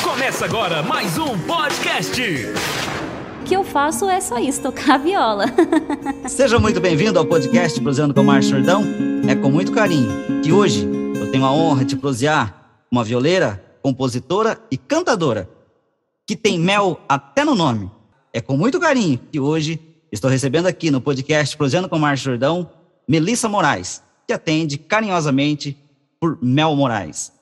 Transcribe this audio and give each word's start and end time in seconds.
Começa 0.00 0.44
agora 0.44 0.84
mais 0.84 1.18
um 1.18 1.36
podcast. 1.40 2.22
O 3.40 3.44
que 3.44 3.56
eu 3.56 3.64
faço 3.64 4.08
é 4.08 4.20
só 4.20 4.38
isso, 4.38 4.62
tocar 4.62 4.94
a 4.94 4.98
viola. 4.98 5.46
Seja 6.28 6.60
muito 6.60 6.80
bem-vindo 6.80 7.18
ao 7.18 7.26
podcast 7.26 7.80
Proseando 7.80 8.14
com 8.14 8.22
Márcio 8.22 8.52
Jordão. 8.52 8.84
É 9.28 9.34
com 9.34 9.50
muito 9.50 9.72
carinho 9.72 10.40
que 10.40 10.52
hoje 10.52 10.88
eu 11.16 11.28
tenho 11.32 11.44
a 11.44 11.50
honra 11.50 11.84
de 11.84 11.96
prosear 11.96 12.84
uma 12.88 13.02
violeira, 13.02 13.60
compositora 13.82 14.60
e 14.70 14.78
cantadora, 14.78 15.50
que 16.24 16.36
tem 16.36 16.56
mel 16.56 17.00
até 17.08 17.44
no 17.44 17.56
nome. 17.56 17.90
É 18.32 18.40
com 18.40 18.56
muito 18.56 18.78
carinho 18.78 19.18
que 19.32 19.40
hoje 19.40 19.80
estou 20.12 20.30
recebendo 20.30 20.66
aqui 20.66 20.88
no 20.88 21.00
podcast 21.00 21.56
Proseando 21.56 21.88
com 21.88 21.98
Márcio 21.98 22.26
Jordão, 22.26 22.70
Melissa 23.06 23.48
Moraes, 23.48 24.02
que 24.26 24.32
atende 24.32 24.78
carinhosamente 24.78 25.76
por 26.20 26.38
Mel 26.42 26.74
Moraes. 26.74 27.32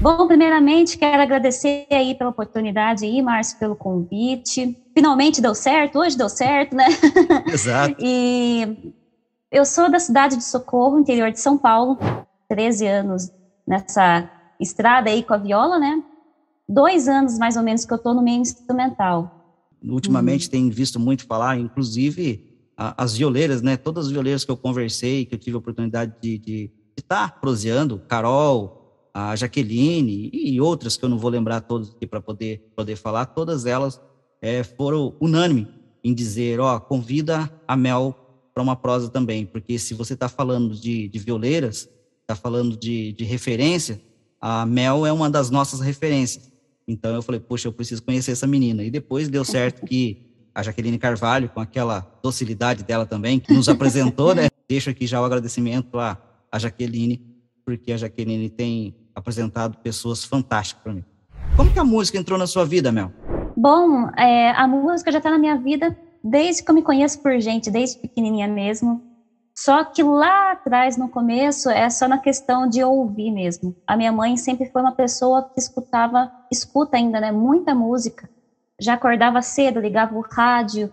Bom, 0.00 0.26
primeiramente 0.26 0.96
quero 0.96 1.22
agradecer 1.22 1.86
aí 1.90 2.14
pela 2.14 2.30
oportunidade 2.30 3.04
aí, 3.04 3.20
Márcio, 3.20 3.58
pelo 3.58 3.76
convite. 3.76 4.76
Finalmente 4.94 5.42
deu 5.42 5.54
certo, 5.54 5.98
hoje 5.98 6.16
deu 6.16 6.28
certo, 6.28 6.74
né? 6.74 6.86
Exato. 7.52 7.96
e 7.98 8.94
eu 9.52 9.64
sou 9.64 9.90
da 9.90 9.98
cidade 9.98 10.36
de 10.36 10.44
Socorro, 10.44 10.98
interior 10.98 11.30
de 11.30 11.40
São 11.40 11.58
Paulo, 11.58 11.98
13 12.48 12.86
anos 12.86 13.30
nessa 13.66 14.30
estrada 14.58 15.10
aí 15.10 15.22
com 15.22 15.34
a 15.34 15.38
viola, 15.38 15.78
né? 15.78 16.02
Dois 16.68 17.08
anos 17.08 17.38
mais 17.38 17.56
ou 17.56 17.62
menos 17.62 17.84
que 17.84 17.92
eu 17.92 17.96
estou 17.96 18.14
no 18.14 18.22
meio 18.22 18.40
instrumental. 18.40 19.58
Ultimamente 19.82 20.46
uhum. 20.46 20.50
tem 20.50 20.70
visto 20.70 20.98
muito 20.98 21.26
falar, 21.26 21.58
inclusive 21.58 22.49
as 22.80 23.16
violeiras, 23.16 23.60
né? 23.60 23.76
Todas 23.76 24.06
as 24.06 24.12
violeiras 24.12 24.42
que 24.42 24.50
eu 24.50 24.56
conversei, 24.56 25.26
que 25.26 25.34
eu 25.34 25.38
tive 25.38 25.54
a 25.54 25.58
oportunidade 25.58 26.14
de 26.22 26.70
estar 26.96 27.28
tá 27.28 27.38
proseando, 27.38 27.98
Carol, 28.08 29.10
a 29.12 29.36
Jaqueline 29.36 30.30
e 30.32 30.58
outras 30.60 30.96
que 30.96 31.04
eu 31.04 31.08
não 31.08 31.18
vou 31.18 31.30
lembrar 31.30 31.60
todas 31.60 31.90
aqui 31.90 32.06
para 32.06 32.22
poder, 32.22 32.72
poder 32.74 32.96
falar, 32.96 33.26
todas 33.26 33.66
elas 33.66 34.00
é, 34.40 34.62
foram 34.62 35.14
unânime 35.20 35.68
em 36.02 36.14
dizer, 36.14 36.58
ó, 36.60 36.80
convida 36.80 37.52
a 37.68 37.76
Mel 37.76 38.16
para 38.54 38.62
uma 38.62 38.74
prosa 38.74 39.10
também, 39.10 39.44
porque 39.44 39.78
se 39.78 39.92
você 39.92 40.14
está 40.14 40.28
falando 40.28 40.74
de, 40.74 41.08
de 41.08 41.18
violeiras, 41.18 41.88
está 42.22 42.34
falando 42.34 42.76
de, 42.76 43.12
de 43.12 43.24
referência, 43.24 44.00
a 44.40 44.64
Mel 44.64 45.04
é 45.04 45.12
uma 45.12 45.28
das 45.28 45.50
nossas 45.50 45.80
referências. 45.80 46.50
Então 46.88 47.14
eu 47.14 47.20
falei, 47.20 47.40
poxa, 47.40 47.68
eu 47.68 47.72
preciso 47.72 48.02
conhecer 48.02 48.32
essa 48.32 48.46
menina. 48.46 48.82
E 48.82 48.90
depois 48.90 49.28
deu 49.28 49.44
certo 49.44 49.84
que 49.84 50.29
a 50.54 50.62
Jaqueline 50.62 50.98
Carvalho, 50.98 51.48
com 51.48 51.60
aquela 51.60 52.06
docilidade 52.22 52.84
dela 52.84 53.06
também, 53.06 53.38
que 53.38 53.52
nos 53.52 53.68
apresentou, 53.68 54.34
né? 54.34 54.48
Deixo 54.68 54.90
aqui 54.90 55.06
já 55.06 55.20
o 55.20 55.24
agradecimento 55.24 55.98
à, 55.98 56.18
à 56.50 56.58
Jaqueline, 56.58 57.24
porque 57.64 57.92
a 57.92 57.96
Jaqueline 57.96 58.48
tem 58.48 58.94
apresentado 59.14 59.78
pessoas 59.78 60.24
fantásticas 60.24 60.82
para 60.82 60.92
mim. 60.92 61.04
Como 61.56 61.72
que 61.72 61.78
a 61.78 61.84
música 61.84 62.18
entrou 62.18 62.38
na 62.38 62.46
sua 62.46 62.64
vida, 62.64 62.92
Mel? 62.92 63.12
Bom, 63.56 64.08
é, 64.16 64.50
a 64.52 64.66
música 64.66 65.10
já 65.10 65.18
está 65.18 65.30
na 65.30 65.38
minha 65.38 65.56
vida 65.56 65.96
desde 66.22 66.62
que 66.62 66.70
eu 66.70 66.74
me 66.74 66.82
conheço 66.82 67.20
por 67.20 67.38
gente, 67.40 67.70
desde 67.70 67.98
pequenininha 67.98 68.48
mesmo. 68.48 69.02
Só 69.54 69.84
que 69.84 70.02
lá 70.02 70.52
atrás, 70.52 70.96
no 70.96 71.08
começo, 71.08 71.68
é 71.68 71.90
só 71.90 72.08
na 72.08 72.18
questão 72.18 72.68
de 72.68 72.82
ouvir 72.82 73.30
mesmo. 73.30 73.76
A 73.86 73.96
minha 73.96 74.12
mãe 74.12 74.36
sempre 74.36 74.70
foi 74.70 74.80
uma 74.80 74.92
pessoa 74.92 75.50
que 75.52 75.60
escutava, 75.60 76.32
escuta 76.50 76.96
ainda, 76.96 77.20
né, 77.20 77.30
muita 77.30 77.74
música. 77.74 78.28
Já 78.80 78.94
acordava 78.94 79.42
cedo, 79.42 79.80
ligava 79.80 80.16
o 80.16 80.22
rádio. 80.22 80.92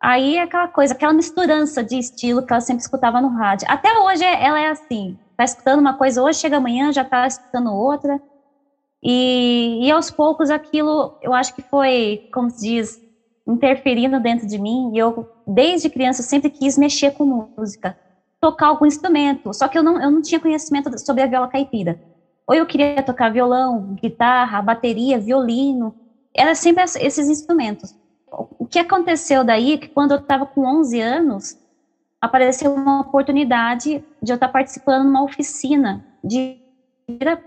Aí 0.00 0.36
é 0.36 0.42
aquela 0.42 0.68
coisa, 0.68 0.94
aquela 0.94 1.12
misturança 1.12 1.84
de 1.84 1.98
estilo 1.98 2.44
que 2.44 2.52
ela 2.52 2.60
sempre 2.60 2.82
escutava 2.82 3.20
no 3.20 3.28
rádio. 3.28 3.66
Até 3.70 3.98
hoje 3.98 4.24
ela 4.24 4.58
é 4.58 4.68
assim 4.68 5.18
está 5.36 5.44
escutando 5.44 5.80
uma 5.80 5.94
coisa 5.94 6.22
hoje, 6.22 6.38
chega 6.38 6.56
amanhã, 6.56 6.90
já 6.90 7.02
está 7.02 7.26
escutando 7.26 7.72
outra. 7.72 8.20
E, 9.02 9.80
e 9.82 9.90
aos 9.90 10.10
poucos 10.10 10.50
aquilo, 10.50 11.18
eu 11.20 11.34
acho 11.34 11.54
que 11.54 11.62
foi, 11.62 12.28
como 12.32 12.50
se 12.50 12.66
diz, 12.66 13.00
interferindo 13.46 14.18
dentro 14.18 14.46
de 14.46 14.58
mim. 14.58 14.92
E 14.94 14.98
eu, 14.98 15.28
desde 15.46 15.90
criança, 15.90 16.22
sempre 16.22 16.48
quis 16.48 16.78
mexer 16.78 17.12
com 17.12 17.50
música, 17.56 17.96
tocar 18.40 18.68
algum 18.68 18.86
instrumento. 18.86 19.52
Só 19.52 19.68
que 19.68 19.76
eu 19.76 19.82
não, 19.82 20.00
eu 20.00 20.10
não 20.10 20.22
tinha 20.22 20.40
conhecimento 20.40 20.98
sobre 20.98 21.22
a 21.22 21.26
viola 21.26 21.48
caipira. 21.48 22.00
Ou 22.46 22.54
eu 22.54 22.64
queria 22.64 23.02
tocar 23.02 23.30
violão, 23.30 23.94
guitarra, 24.00 24.62
bateria, 24.62 25.18
violino. 25.18 25.94
Era 26.36 26.54
sempre 26.54 26.84
esses 26.84 27.28
instrumentos. 27.28 27.94
O 28.58 28.66
que 28.66 28.78
aconteceu 28.78 29.42
daí 29.42 29.74
é 29.74 29.78
que 29.78 29.88
quando 29.88 30.12
eu 30.12 30.18
estava 30.18 30.44
com 30.44 30.66
11 30.66 31.00
anos, 31.00 31.56
apareceu 32.20 32.74
uma 32.74 33.00
oportunidade 33.00 34.04
de 34.22 34.32
eu 34.32 34.34
estar 34.34 34.48
participando 34.48 35.02
de 35.02 35.08
uma 35.08 35.22
oficina 35.22 36.04
de 36.22 36.58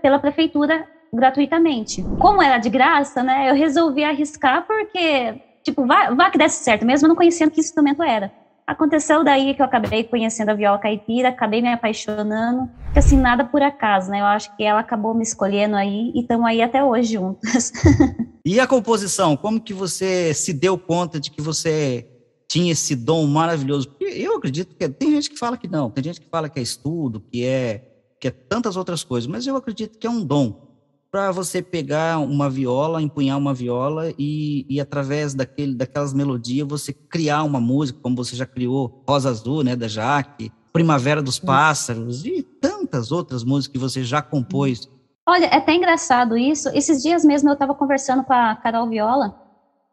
pela 0.02 0.18
prefeitura 0.18 0.88
gratuitamente. 1.12 2.02
Como 2.18 2.42
era 2.42 2.56
de 2.56 2.70
graça, 2.70 3.22
né, 3.22 3.50
eu 3.50 3.54
resolvi 3.54 4.02
arriscar 4.02 4.66
porque, 4.66 5.34
tipo, 5.62 5.86
vá, 5.86 6.10
vá 6.10 6.30
que 6.30 6.38
desse 6.38 6.64
certo, 6.64 6.86
mesmo 6.86 7.08
não 7.08 7.14
conhecendo 7.14 7.50
que 7.50 7.60
instrumento 7.60 8.02
era. 8.02 8.32
Aconteceu 8.70 9.24
daí 9.24 9.52
que 9.52 9.60
eu 9.60 9.66
acabei 9.66 10.04
conhecendo 10.04 10.50
a 10.50 10.54
viola 10.54 10.78
caipira, 10.78 11.30
acabei 11.30 11.60
me 11.60 11.72
apaixonando, 11.72 12.70
assim, 12.94 13.16
nada 13.16 13.44
por 13.44 13.60
acaso, 13.60 14.08
né? 14.12 14.20
Eu 14.20 14.26
acho 14.26 14.56
que 14.56 14.62
ela 14.62 14.78
acabou 14.78 15.12
me 15.12 15.24
escolhendo 15.24 15.74
aí 15.74 16.12
e 16.14 16.20
estamos 16.20 16.46
aí 16.46 16.62
até 16.62 16.84
hoje 16.84 17.14
juntas. 17.14 17.72
e 18.46 18.60
a 18.60 18.68
composição, 18.68 19.36
como 19.36 19.60
que 19.60 19.74
você 19.74 20.32
se 20.32 20.52
deu 20.52 20.78
conta 20.78 21.18
de 21.18 21.32
que 21.32 21.42
você 21.42 22.08
tinha 22.46 22.70
esse 22.70 22.94
dom 22.94 23.26
maravilhoso. 23.26 23.92
Eu 24.00 24.36
acredito 24.36 24.76
que 24.76 24.88
tem 24.88 25.10
gente 25.10 25.30
que 25.30 25.36
fala 25.36 25.56
que 25.56 25.66
não, 25.66 25.90
tem 25.90 26.04
gente 26.04 26.20
que 26.20 26.28
fala 26.30 26.48
que 26.48 26.60
é 26.60 26.62
estudo, 26.62 27.18
que 27.18 27.44
é 27.44 27.88
que 28.20 28.28
é 28.28 28.30
tantas 28.30 28.76
outras 28.76 29.02
coisas, 29.02 29.26
mas 29.26 29.48
eu 29.48 29.56
acredito 29.56 29.98
que 29.98 30.06
é 30.06 30.10
um 30.10 30.24
dom 30.24 30.69
para 31.10 31.32
você 31.32 31.60
pegar 31.60 32.18
uma 32.18 32.48
viola, 32.48 33.02
empunhar 33.02 33.36
uma 33.36 33.52
viola 33.52 34.12
e, 34.18 34.64
e 34.68 34.80
através 34.80 35.34
daquele, 35.34 35.74
daquelas 35.74 36.14
melodias 36.14 36.68
você 36.68 36.92
criar 36.92 37.42
uma 37.42 37.60
música, 37.60 37.98
como 38.00 38.16
você 38.16 38.36
já 38.36 38.46
criou 38.46 39.02
Rosa 39.08 39.30
Azul, 39.30 39.64
né, 39.64 39.74
da 39.74 39.88
Jaque, 39.88 40.52
Primavera 40.72 41.20
dos 41.20 41.38
Pássaros 41.38 42.24
e 42.24 42.42
tantas 42.42 43.10
outras 43.10 43.42
músicas 43.42 43.72
que 43.72 43.78
você 43.78 44.04
já 44.04 44.22
compôs. 44.22 44.88
Olha, 45.26 45.46
é 45.46 45.56
até 45.56 45.74
engraçado 45.74 46.36
isso. 46.36 46.68
Esses 46.68 47.02
dias 47.02 47.24
mesmo 47.24 47.48
eu 47.48 47.54
estava 47.54 47.74
conversando 47.74 48.22
com 48.22 48.32
a 48.32 48.54
Carol 48.54 48.88
Viola, 48.88 49.34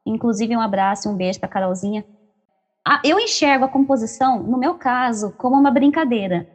inclusive 0.06 0.56
um 0.56 0.62
abraço, 0.62 1.10
um 1.10 1.16
beijo 1.16 1.40
para 1.40 1.50
Carolzinha 1.50 2.06
eu 3.04 3.20
enxergo 3.20 3.66
a 3.66 3.70
composição, 3.70 4.42
no 4.42 4.58
meu 4.58 4.76
caso, 4.76 5.34
como 5.38 5.56
uma 5.56 5.72
brincadeira. 5.72 6.48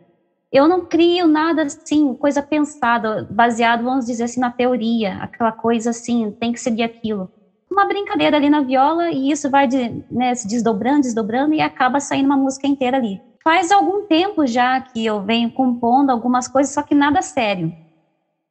Eu 0.53 0.69
não 0.69 0.85
crio 0.85 1.27
nada 1.27 1.63
assim, 1.63 2.15
coisa 2.15 2.43
pensada, 2.43 3.27
baseado, 3.31 3.83
vamos 3.85 4.05
dizer 4.05 4.25
assim, 4.25 4.39
na 4.39 4.51
teoria, 4.51 5.17
aquela 5.17 5.51
coisa 5.51 5.91
assim, 5.91 6.31
tem 6.39 6.53
que 6.53 6.61
seguir 6.61 6.83
aquilo. 6.83 7.31
Uma 7.71 7.87
brincadeira 7.87 8.37
ali 8.37 8.51
na 8.51 8.61
viola 8.61 9.11
e 9.11 9.31
isso 9.31 9.49
vai 9.49 9.67
de, 9.67 10.05
né, 10.11 10.35
se 10.35 10.47
desdobrando, 10.47 11.01
desdobrando 11.01 11.55
e 11.55 11.61
acaba 11.63 12.01
saindo 12.01 12.27
uma 12.27 12.37
música 12.37 12.67
inteira 12.67 12.99
ali. 12.99 13.19
Faz 13.43 13.73
algum 13.73 14.05
tempo 14.07 14.47
já 14.47 14.79
que 14.81 15.05
eu 15.07 15.23
venho 15.25 15.51
compondo 15.51 16.11
algumas 16.11 16.47
coisas, 16.47 16.73
só 16.75 16.83
que 16.83 16.95
nada 16.95 17.23
sério. 17.23 17.73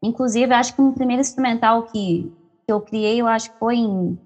Inclusive, 0.03 0.51
acho 0.53 0.73
que 0.73 0.81
um 0.81 0.91
primeiro 0.91 1.21
instrumental 1.21 1.83
que, 1.83 2.31
que 2.65 2.73
eu 2.73 2.81
criei, 2.81 3.21
eu 3.21 3.27
acho 3.27 3.47
que 3.51 3.55
foi 3.59 3.75
em 3.77 4.17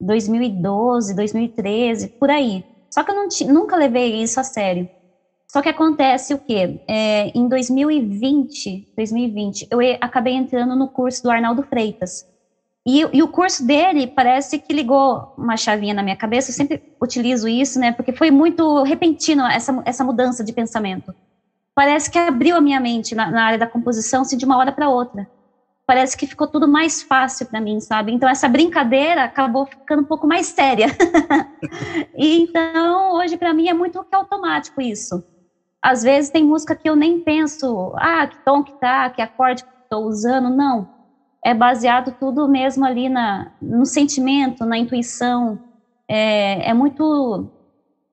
2012, 0.00 1.14
2013, 1.14 2.08
por 2.18 2.28
aí. 2.28 2.64
Só 2.92 3.04
que 3.04 3.12
eu 3.12 3.14
não 3.14 3.28
nunca 3.54 3.76
levei 3.76 4.20
isso 4.20 4.40
a 4.40 4.44
sério. 4.44 4.88
Só 5.56 5.62
que 5.62 5.70
acontece 5.70 6.34
o 6.34 6.38
quê? 6.38 6.78
É, 6.86 7.28
em 7.34 7.48
2020, 7.48 8.88
2020, 8.94 9.66
eu 9.70 9.78
acabei 10.02 10.34
entrando 10.34 10.76
no 10.76 10.86
curso 10.86 11.22
do 11.22 11.30
Arnaldo 11.30 11.62
Freitas. 11.62 12.26
E, 12.86 13.00
e, 13.10 13.22
o 13.22 13.28
curso 13.28 13.66
dele 13.66 14.06
parece 14.06 14.58
que 14.58 14.74
ligou 14.74 15.32
uma 15.34 15.56
chavinha 15.56 15.94
na 15.94 16.02
minha 16.02 16.14
cabeça. 16.14 16.50
Eu 16.50 16.54
sempre 16.54 16.82
utilizo 17.00 17.48
isso, 17.48 17.80
né? 17.80 17.90
Porque 17.90 18.12
foi 18.12 18.30
muito 18.30 18.82
repentino 18.82 19.46
essa, 19.46 19.82
essa 19.86 20.04
mudança 20.04 20.44
de 20.44 20.52
pensamento. 20.52 21.14
Parece 21.74 22.10
que 22.10 22.18
abriu 22.18 22.54
a 22.54 22.60
minha 22.60 22.78
mente 22.78 23.14
na, 23.14 23.30
na 23.30 23.42
área 23.42 23.58
da 23.58 23.66
composição, 23.66 24.20
assim, 24.20 24.36
de 24.36 24.44
uma 24.44 24.58
hora 24.58 24.72
para 24.72 24.90
outra 24.90 25.26
parece 25.86 26.16
que 26.16 26.26
ficou 26.26 26.48
tudo 26.48 26.66
mais 26.66 27.00
fácil 27.00 27.46
para 27.46 27.60
mim, 27.60 27.78
sabe? 27.80 28.12
Então 28.12 28.28
essa 28.28 28.48
brincadeira 28.48 29.22
acabou 29.22 29.66
ficando 29.66 30.02
um 30.02 30.04
pouco 30.04 30.26
mais 30.26 30.48
séria. 30.48 30.88
então 32.12 33.12
hoje 33.12 33.36
para 33.36 33.54
mim 33.54 33.68
é 33.68 33.72
muito 33.72 34.04
automático 34.10 34.80
isso. 34.80 35.22
Às 35.86 36.02
vezes 36.02 36.32
tem 36.32 36.44
música 36.44 36.74
que 36.74 36.90
eu 36.90 36.96
nem 36.96 37.20
penso, 37.20 37.92
ah, 37.96 38.26
que 38.26 38.36
tom 38.44 38.64
que 38.64 38.72
tá, 38.80 39.08
que 39.08 39.22
acorde 39.22 39.62
que 39.62 39.68
estou 39.84 40.08
usando, 40.08 40.50
não. 40.50 40.88
É 41.44 41.54
baseado 41.54 42.12
tudo 42.18 42.48
mesmo 42.48 42.84
ali 42.84 43.08
na, 43.08 43.52
no 43.62 43.86
sentimento, 43.86 44.66
na 44.66 44.76
intuição. 44.76 45.60
É, 46.10 46.70
é 46.70 46.74
muito 46.74 47.48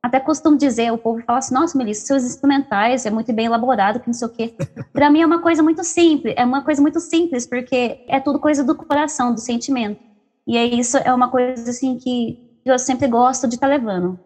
até 0.03 0.19
costumo 0.19 0.55
dizer, 0.55 0.91
o 0.91 0.99
povo 0.99 1.23
fala 1.25 1.39
assim, 1.39 1.55
nossa, 1.55 1.75
Melissa, 1.75 2.05
seus 2.05 2.23
instrumentais 2.25 3.07
é 3.07 3.09
muito 3.09 3.33
bem 3.33 3.47
elaborado, 3.47 3.99
que 3.99 4.07
não 4.07 4.13
sei 4.13 4.27
o 4.27 4.31
quê. 4.31 4.53
Para 4.93 5.09
mim 5.09 5.21
é 5.21 5.25
uma 5.25 5.41
coisa 5.41 5.63
muito 5.63 5.83
simples, 5.83 6.35
é 6.37 6.45
uma 6.45 6.61
coisa 6.63 6.79
muito 6.79 6.99
simples, 6.99 7.47
porque 7.47 7.97
é 8.07 8.19
tudo 8.19 8.39
coisa 8.39 8.63
do 8.63 8.75
coração, 8.75 9.33
do 9.33 9.39
sentimento. 9.39 9.97
E 10.45 10.57
é 10.57 10.65
isso, 10.65 10.97
é 10.97 11.11
uma 11.11 11.31
coisa 11.31 11.71
assim 11.71 11.97
que 11.97 12.37
eu 12.65 12.77
sempre 12.77 13.07
gosto 13.07 13.47
de 13.47 13.55
estar 13.55 13.67
tá 13.67 13.73
levando. 13.73 14.19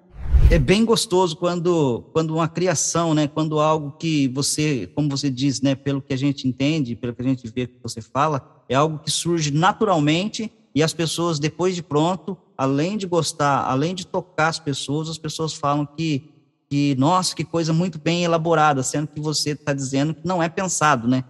É 0.49 0.57
bem 0.57 0.85
gostoso 0.85 1.35
quando, 1.35 2.05
quando 2.13 2.33
uma 2.33 2.47
criação, 2.47 3.13
né, 3.13 3.27
quando 3.27 3.59
algo 3.59 3.91
que 3.91 4.29
você, 4.29 4.89
como 4.95 5.09
você 5.09 5.29
diz, 5.29 5.61
né, 5.61 5.75
pelo 5.75 6.01
que 6.01 6.13
a 6.13 6.17
gente 6.17 6.47
entende, 6.47 6.95
pelo 6.95 7.13
que 7.13 7.21
a 7.21 7.25
gente 7.25 7.47
vê 7.53 7.67
que 7.67 7.75
você 7.83 8.01
fala, 8.01 8.63
é 8.69 8.75
algo 8.75 8.99
que 8.99 9.11
surge 9.11 9.51
naturalmente 9.51 10.49
e 10.73 10.81
as 10.81 10.93
pessoas 10.93 11.37
depois 11.37 11.75
de 11.75 11.83
pronto, 11.83 12.37
além 12.57 12.97
de 12.97 13.05
gostar, 13.05 13.65
além 13.65 13.93
de 13.93 14.07
tocar 14.07 14.47
as 14.47 14.59
pessoas, 14.59 15.09
as 15.09 15.17
pessoas 15.17 15.53
falam 15.53 15.85
que 15.85 16.33
que 16.69 16.95
nossa, 16.97 17.33
que 17.33 17.45
coisa 17.45 17.71
muito 17.71 17.97
bem 17.97 18.25
elaborada, 18.25 18.83
sendo 18.83 19.07
que 19.07 19.21
você 19.21 19.51
está 19.51 19.71
dizendo 19.71 20.13
que 20.13 20.27
não 20.27 20.43
é 20.43 20.49
pensado, 20.49 21.07
né? 21.07 21.23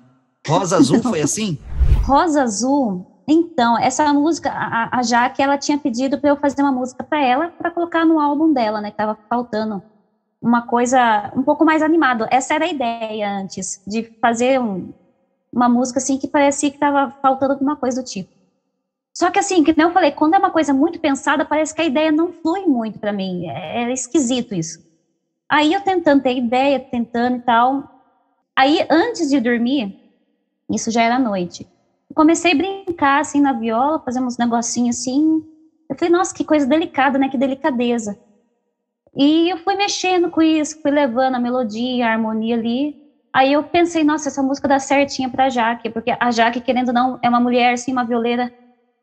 Rosa 0.47 0.77
Azul 0.77 0.99
foi 1.03 1.21
assim? 1.21 1.59
Rosa 2.03 2.41
Azul 2.41 3.05
então, 3.29 3.77
essa 3.77 4.13
música, 4.13 4.49
a, 4.49 4.99
a 4.99 5.03
Jaque, 5.03 5.41
ela 5.41 5.57
tinha 5.57 5.77
pedido 5.77 6.17
para 6.17 6.29
eu 6.29 6.37
fazer 6.37 6.61
uma 6.61 6.71
música 6.71 7.03
para 7.03 7.21
ela, 7.21 7.51
para 7.57 7.69
colocar 7.71 8.05
no 8.05 8.19
álbum 8.21 8.53
dela, 8.53 8.79
né? 8.79 8.89
Que 8.89 8.95
tava 8.95 9.19
faltando 9.29 9.83
uma 10.41 10.61
coisa 10.65 11.29
um 11.35 11.43
pouco 11.43 11.65
mais 11.65 11.81
animada. 11.81 12.27
Essa 12.31 12.53
era 12.55 12.65
a 12.65 12.69
ideia 12.69 13.29
antes, 13.29 13.81
de 13.85 14.09
fazer 14.21 14.61
um, 14.61 14.93
uma 15.51 15.67
música 15.67 15.99
assim 15.99 16.17
que 16.17 16.27
parecia 16.27 16.71
que 16.71 16.77
tava 16.77 17.11
faltando 17.21 17.53
alguma 17.53 17.75
coisa 17.75 18.01
do 18.01 18.05
tipo. 18.05 18.29
Só 19.13 19.29
que 19.31 19.39
assim, 19.39 19.63
que 19.63 19.73
eu 19.77 19.91
falei, 19.91 20.11
quando 20.11 20.35
é 20.35 20.37
uma 20.37 20.51
coisa 20.51 20.73
muito 20.73 20.99
pensada, 20.99 21.43
parece 21.43 21.73
que 21.73 21.81
a 21.81 21.85
ideia 21.85 22.11
não 22.11 22.31
flui 22.31 22.65
muito 22.65 22.99
para 22.99 23.11
mim. 23.11 23.47
É, 23.49 23.83
é 23.83 23.93
esquisito 23.93 24.53
isso. 24.53 24.79
Aí 25.49 25.73
eu 25.73 25.81
tentando 25.81 26.21
ter 26.21 26.37
ideia, 26.37 26.79
tentando 26.91 27.37
e 27.37 27.41
tal. 27.41 27.83
Aí 28.55 28.85
antes 28.89 29.29
de 29.29 29.39
dormir, 29.41 29.93
isso 30.69 30.91
já 30.91 31.01
era 31.03 31.19
noite 31.19 31.67
comecei 32.15 32.53
a 32.53 32.55
brincar 32.55 33.19
assim 33.21 33.41
na 33.41 33.53
viola, 33.53 34.01
fazer 34.03 34.19
uns 34.21 34.37
negocinhos 34.37 34.97
assim. 34.97 35.41
Eu 35.89 35.95
falei, 35.97 36.11
nossa, 36.11 36.33
que 36.33 36.43
coisa 36.43 36.65
delicada, 36.65 37.17
né? 37.17 37.29
Que 37.29 37.37
delicadeza. 37.37 38.17
E 39.15 39.49
eu 39.51 39.57
fui 39.57 39.75
mexendo 39.75 40.29
com 40.29 40.41
isso, 40.41 40.75
fui 40.81 40.91
levando 40.91 41.35
a 41.35 41.39
melodia, 41.39 42.07
a 42.07 42.11
harmonia 42.11 42.55
ali. 42.55 42.95
Aí 43.33 43.53
eu 43.53 43.63
pensei, 43.63 44.03
nossa, 44.03 44.29
essa 44.29 44.43
música 44.43 44.67
dá 44.67 44.79
certinha 44.79 45.29
pra 45.29 45.49
Jaque, 45.49 45.89
porque 45.89 46.15
a 46.19 46.31
Jaque, 46.31 46.61
querendo 46.61 46.89
ou 46.89 46.93
não, 46.93 47.19
é 47.21 47.29
uma 47.29 47.39
mulher, 47.39 47.73
assim, 47.73 47.91
uma 47.91 48.05
violeira 48.05 48.51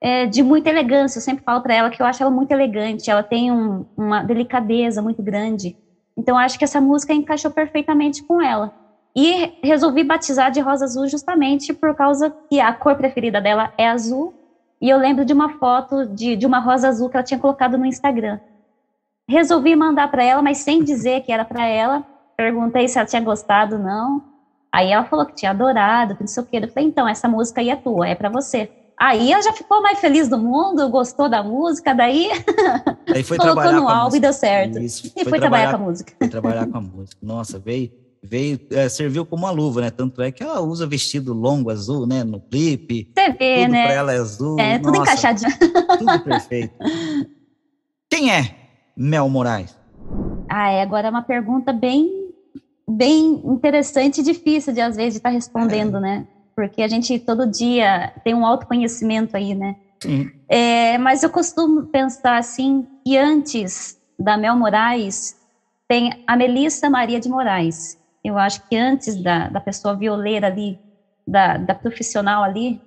é, 0.01 0.27
de 0.27 0.43
muita 0.43 0.71
elegância. 0.71 1.19
Eu 1.19 1.23
sempre 1.23 1.43
falo 1.45 1.63
para 1.63 1.75
ela 1.75 1.91
que 1.91 2.01
eu 2.03 2.07
acho 2.07 2.23
ela 2.23 2.31
muito 2.31 2.53
elegante, 2.53 3.11
ela 3.11 3.23
tem 3.23 3.53
um, 3.53 3.85
uma 3.97 4.23
delicadeza 4.23 5.03
muito 5.03 5.23
grande. 5.23 5.75
Então, 6.17 6.39
acho 6.39 6.59
que 6.59 6.65
essa 6.65 6.81
música 6.81 7.13
encaixou 7.13 7.51
perfeitamente 7.53 8.23
com 8.27 8.41
ela. 8.41 8.71
E 9.17 9.59
resolvi 9.63 10.03
batizar 10.03 10.51
de 10.51 10.61
rosa 10.61 10.85
azul 10.85 11.07
justamente 11.07 11.73
por 11.73 11.95
causa 11.95 12.35
que 12.51 12.59
a 12.59 12.73
cor 12.73 12.97
preferida 12.97 13.41
dela 13.41 13.73
é 13.79 13.89
azul. 13.89 14.35
E 14.81 14.89
eu 14.89 14.99
lembro 14.99 15.25
de 15.25 15.33
uma 15.33 15.59
foto 15.59 16.05
de, 16.07 16.35
de 16.35 16.47
uma 16.47 16.59
rosa 16.59 16.89
azul 16.89 17.09
que 17.09 17.17
ela 17.17 17.25
tinha 17.25 17.39
colocado 17.39 17.79
no 17.79 17.87
Instagram. 17.87 18.41
Resolvi 19.29 19.77
mandar 19.77 20.11
para 20.11 20.25
ela, 20.25 20.43
mas 20.43 20.59
sem 20.59 20.83
dizer 20.83 21.23
que 21.23 21.33
era 21.33 21.45
para 21.45 21.65
ela. 21.65 22.05
Perguntei 22.37 22.89
se 22.89 22.99
ela 22.99 23.07
tinha 23.07 23.23
gostado, 23.23 23.79
não. 23.79 24.23
Aí 24.73 24.91
ela 24.91 25.05
falou 25.05 25.25
que 25.25 25.35
tinha 25.37 25.53
adorado, 25.53 26.17
que 26.17 26.23
não 26.23 26.29
sei 26.29 26.43
o 26.43 26.47
quê. 26.47 26.59
Eu 26.61 26.69
falei, 26.69 26.89
então, 26.89 27.09
essa 27.09 27.29
música 27.29 27.61
aí 27.61 27.71
é 27.71 27.77
tua, 27.77 28.09
é 28.09 28.15
para 28.17 28.29
você. 28.29 28.69
Aí 28.99 29.33
ela 29.33 29.43
já 29.43 29.53
ficou 29.53 29.81
mais 29.81 30.01
feliz 30.01 30.29
do 30.29 30.37
mundo, 30.37 30.89
gostou 30.89 31.29
da 31.29 31.43
música, 31.43 31.95
daí, 31.95 32.29
Aí 33.13 33.23
foi 33.23 33.39
colocou 33.39 33.73
no 33.73 33.89
álbum 33.89 34.17
e 34.17 34.21
deu 34.21 34.33
certo. 34.33 34.79
Isso, 34.81 35.07
e 35.07 35.23
foi, 35.23 35.31
foi 35.31 35.39
trabalhar, 35.39 35.69
trabalhar, 35.69 35.71
com 35.71 35.77
a 35.77 35.87
música. 35.89 36.13
Foi 36.19 36.29
trabalhar 36.29 36.67
com 36.67 36.79
a 36.79 36.81
música. 36.81 37.19
Nossa, 37.23 37.59
veio, 37.59 37.93
veio 38.25 38.59
é, 38.71 38.89
serviu 38.89 39.27
como 39.27 39.45
uma 39.45 39.51
luva, 39.51 39.83
né? 39.83 39.91
Tanto 39.91 40.23
é 40.23 40.33
que 40.33 40.43
ela 40.43 40.61
usa 40.61 40.87
vestido 40.87 41.35
longo 41.35 41.71
azul, 41.71 42.07
né? 42.07 42.25
No 42.25 42.41
clipe. 42.41 43.13
Você 43.15 43.33
vê, 43.33 43.63
tudo 43.63 43.73
né? 43.73 43.85
Pra 43.85 43.95
ela 43.95 44.13
é 44.13 44.17
azul. 44.17 44.59
É, 44.59 44.79
tudo 44.79 44.99
Nossa, 44.99 45.03
encaixadinho. 45.03 45.53
Tudo 45.99 46.21
perfeito. 46.25 46.75
Quem 48.09 48.33
é 48.33 48.55
Mel 48.97 49.29
Moraes? 49.29 49.77
Ah, 50.49 50.71
é, 50.71 50.83
agora 50.83 51.09
é 51.09 51.11
uma 51.11 51.23
pergunta 51.23 51.73
bem, 51.73 52.33
bem 52.89 53.43
interessante 53.45 54.21
e 54.21 54.25
difícil 54.25 54.73
de 54.73 54.81
às 54.81 54.97
vezes 54.97 55.17
estar 55.17 55.29
tá 55.29 55.35
respondendo, 55.35 55.99
é. 55.99 56.01
né? 56.01 56.27
Porque 56.57 56.83
a 56.83 56.89
gente 56.89 57.19
todo 57.19 57.47
dia 57.47 58.13
tem 58.23 58.35
um 58.35 58.47
autoconhecimento 58.47 59.37
aí, 59.37 59.55
né? 59.55 59.77
Sim. 60.01 60.31
É, 60.49 60.97
mas 60.99 61.23
eu 61.23 61.31
costumo 61.31 61.87
pensar 61.87 62.39
assim 62.39 62.87
que 63.05 63.17
antes 63.19 63.99
da 64.19 64.37
Mel 64.37 64.57
Moraes 64.57 65.37
tem 65.89 66.23
a 66.27 66.37
Melissa 66.37 66.89
Maria 66.89 67.21
de 67.21 67.29
Moraes. 67.29 67.99
Eu 68.25 68.39
acho 68.39 68.61
que 68.69 68.77
antes 68.77 69.23
da, 69.23 69.49
da 69.49 69.61
pessoa 69.61 69.95
violeira 69.95 70.47
ali, 70.47 70.81
da, 71.27 71.59
da 71.59 71.75
profissional 71.75 72.43
ali, 72.43 72.81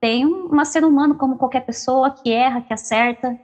tem 0.00 0.24
um, 0.24 0.64
ser 0.64 0.84
humano 0.84 1.16
como 1.16 1.36
qualquer 1.36 1.64
pessoa 1.64 2.10
que 2.10 2.30
erra, 2.30 2.62
que 2.62 2.72
acerta 2.72 3.36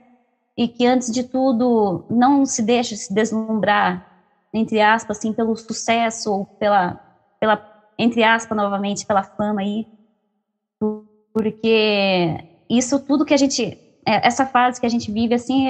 e 0.57 0.67
que 0.67 0.85
antes 0.85 1.11
de 1.11 1.23
tudo 1.23 2.05
não 2.09 2.45
se 2.45 2.61
deixa 2.61 2.95
se 2.95 3.13
deslumbrar 3.13 4.03
entre 4.53 4.79
aspas 4.79 5.17
assim 5.17 5.33
pelo 5.33 5.55
sucesso 5.55 6.31
ou 6.31 6.45
pela 6.59 6.99
pela 7.39 7.61
entre 7.97 8.23
aspas 8.23 8.55
novamente 8.55 9.05
pela 9.05 9.23
fama 9.23 9.61
aí. 9.61 9.87
Porque 11.33 12.37
isso 12.69 12.99
tudo 12.99 13.25
que 13.25 13.33
a 13.33 13.37
gente 13.37 13.77
é, 14.05 14.27
essa 14.27 14.45
fase 14.45 14.79
que 14.79 14.85
a 14.85 14.89
gente 14.89 15.11
vive 15.11 15.33
assim 15.33 15.69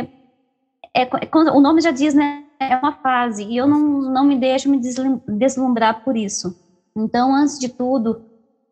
é, 0.93 1.03
é, 1.03 1.03
é 1.03 1.51
o 1.51 1.61
nome 1.61 1.81
já 1.81 1.91
diz 1.91 2.13
né 2.13 2.43
é 2.71 2.77
uma 2.77 2.93
fase 2.93 3.43
e 3.43 3.57
eu 3.57 3.67
não, 3.67 4.01
não 4.01 4.23
me 4.23 4.35
deixo 4.35 4.69
me 4.69 4.79
deslumbrar 5.27 6.01
por 6.03 6.15
isso. 6.17 6.53
Então, 6.95 7.33
antes 7.33 7.57
de 7.57 7.69
tudo, 7.69 8.21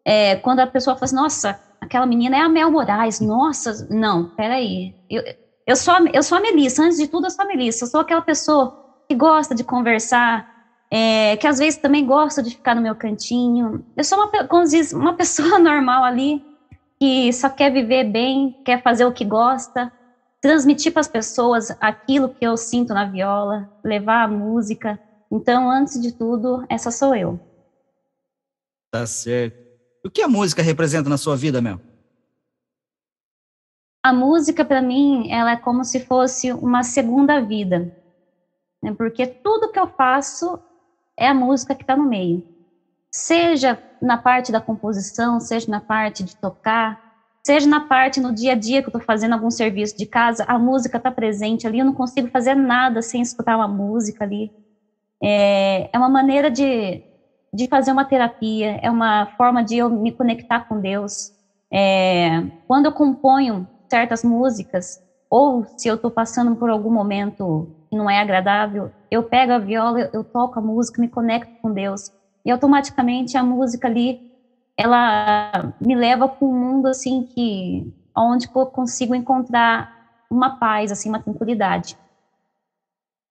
é, 0.06 0.36
quando 0.38 0.60
a 0.60 0.68
pessoa 0.68 0.96
fala 0.96 1.06
assim, 1.06 1.16
nossa, 1.16 1.60
aquela 1.82 2.06
menina 2.06 2.38
é 2.38 2.42
a 2.42 2.50
Mel 2.50 2.72
Moraes, 2.72 3.20
nossa, 3.20 3.88
não, 3.90 4.30
peraí, 4.36 4.94
eu, 5.10 5.24
eu, 5.66 5.76
sou, 5.76 5.94
a, 5.94 6.00
eu 6.14 6.24
sou 6.24 6.38
a 6.38 6.42
Melissa, 6.42 6.84
antes 6.84 6.98
de 6.98 7.08
tudo 7.08 7.28
eu 7.28 7.32
sou 7.32 7.44
a 7.44 7.48
Melissa, 7.48 7.84
eu 7.84 7.88
sou 7.90 8.00
aquela 8.00 8.22
pessoa 8.22 8.74
que 9.10 9.16
gosta 9.16 9.56
de 9.56 9.64
conversar, 9.64 10.46
é, 10.92 11.38
que 11.38 11.48
às 11.48 11.58
vezes 11.58 11.80
também 11.80 12.06
gosta 12.06 12.44
de 12.44 12.52
ficar 12.52 12.76
no 12.76 12.82
meu 12.82 12.96
cantinho, 12.96 13.84
eu 13.96 14.04
sou 14.04 14.18
uma, 14.18 14.48
como 14.48 14.66
diz, 14.66 14.92
uma 14.92 15.14
pessoa 15.18 15.58
normal 15.58 16.04
ali, 16.04 16.44
que 17.00 17.34
só 17.34 17.50
quer 17.50 17.72
viver 17.72 18.04
bem, 18.04 18.54
quer 18.64 18.82
fazer 18.84 19.06
o 19.06 19.12
que 19.12 19.26
gosta, 19.26 19.92
transmitir 20.42 20.92
para 20.92 21.02
as 21.02 21.08
pessoas 21.08 21.70
aquilo 21.80 22.34
que 22.34 22.46
eu 22.46 22.58
sinto 22.58 22.94
na 22.94 23.06
viola, 23.06 23.72
levar 23.84 24.24
a 24.24 24.28
música. 24.28 25.00
Então, 25.32 25.70
antes 25.70 26.02
de 26.02 26.12
tudo, 26.12 26.66
essa 26.68 26.90
sou 26.90 27.16
eu. 27.16 27.40
Tá 28.92 29.06
certo. 29.06 29.62
O 30.04 30.10
que 30.10 30.22
a 30.22 30.28
música 30.28 30.64
representa 30.64 31.08
na 31.08 31.18
sua 31.18 31.38
vida, 31.38 31.62
Mel? 31.62 31.80
A 34.04 34.12
música, 34.12 34.66
para 34.66 34.82
mim, 34.82 35.32
ela 35.32 35.52
é 35.52 35.58
como 35.58 35.86
se 35.86 36.00
fosse 36.00 36.52
uma 36.52 36.82
segunda 36.82 37.40
vida. 37.40 37.96
Né? 38.82 38.94
Porque 38.94 39.28
tudo 39.28 39.72
que 39.72 39.80
eu 39.80 39.88
faço 39.88 40.60
é 41.16 41.28
a 41.28 41.36
música 41.36 41.76
que 41.76 41.84
está 41.84 41.96
no 41.96 42.10
meio. 42.10 42.44
Seja 43.14 43.82
na 44.02 44.18
parte 44.18 44.52
da 44.52 44.60
composição, 44.60 45.40
seja 45.40 45.70
na 45.70 45.80
parte 45.80 46.24
de 46.24 46.36
tocar, 46.36 47.11
seja 47.46 47.68
na 47.68 47.80
parte 47.82 48.20
no 48.20 48.34
dia 48.34 48.54
a 48.54 48.56
dia 48.56 48.82
que 48.82 48.88
eu 48.88 48.92
estou 48.92 49.02
fazendo 49.02 49.34
algum 49.34 49.50
serviço 49.52 49.96
de 49.98 50.06
casa, 50.06 50.44
a 50.48 50.60
música 50.60 50.98
está 50.98 51.12
presente 51.12 51.68
ali, 51.68 51.80
eu 51.80 51.86
não 51.86 51.94
consigo 51.94 52.30
fazer 52.30 52.56
nada 52.56 53.02
sem 53.02 53.22
escutar 53.22 53.56
uma 53.58 53.68
música 53.68 54.24
ali. 54.24 54.52
É, 55.24 55.90
é 55.94 55.98
uma 55.98 56.10
maneira 56.10 56.50
de, 56.52 57.04
de 57.54 57.68
fazer 57.68 57.92
uma 57.92 58.06
terapia, 58.06 58.80
é 58.82 58.90
uma 58.90 59.28
forma 59.38 59.64
de 59.64 59.78
eu 59.78 59.90
me 59.90 60.12
conectar 60.12 60.66
com 60.68 60.80
Deus. 60.80 61.32
É, 61.72 62.42
quando 62.68 62.86
eu 62.88 62.92
componho 62.92 63.68
certas 63.90 64.24
músicas, 64.24 65.00
ou 65.30 65.66
se 65.78 65.88
eu 65.88 65.96
estou 65.96 66.12
passando 66.12 66.56
por 66.56 66.70
algum 66.70 66.92
momento 66.92 67.70
que 67.90 67.98
não 67.98 68.10
é 68.10 68.20
agradável, 68.20 68.92
eu 69.10 69.24
pego 69.24 69.54
a 69.54 69.60
viola, 69.60 70.10
eu 70.14 70.24
toco 70.24 70.60
a 70.60 70.62
música, 70.62 71.02
me 71.02 71.10
conecto 71.10 71.52
com 71.62 71.74
Deus, 71.74 72.10
e 72.46 72.52
automaticamente 72.52 73.38
a 73.38 73.44
música 73.44 73.88
ali 73.88 74.20
ela 74.82 75.74
me 75.80 75.96
leva 75.96 76.28
para 76.28 76.48
um 76.48 76.54
mundo 76.54 76.88
assim 76.88 77.24
que 77.24 77.94
onde 78.18 78.50
eu 78.54 78.66
consigo 78.66 79.14
encontrar 79.14 80.24
uma 80.30 80.58
paz, 80.58 80.92
assim, 80.92 81.10
uma 81.10 81.22
tranquilidade. 81.22 81.96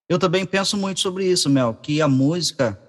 Eu 0.08 0.18
também 0.18 0.46
penso 0.46 0.76
muito 0.76 1.00
sobre 1.00 1.26
isso, 1.26 1.50
Mel, 1.50 1.74
que 1.74 2.00
a 2.00 2.08
música 2.08 2.80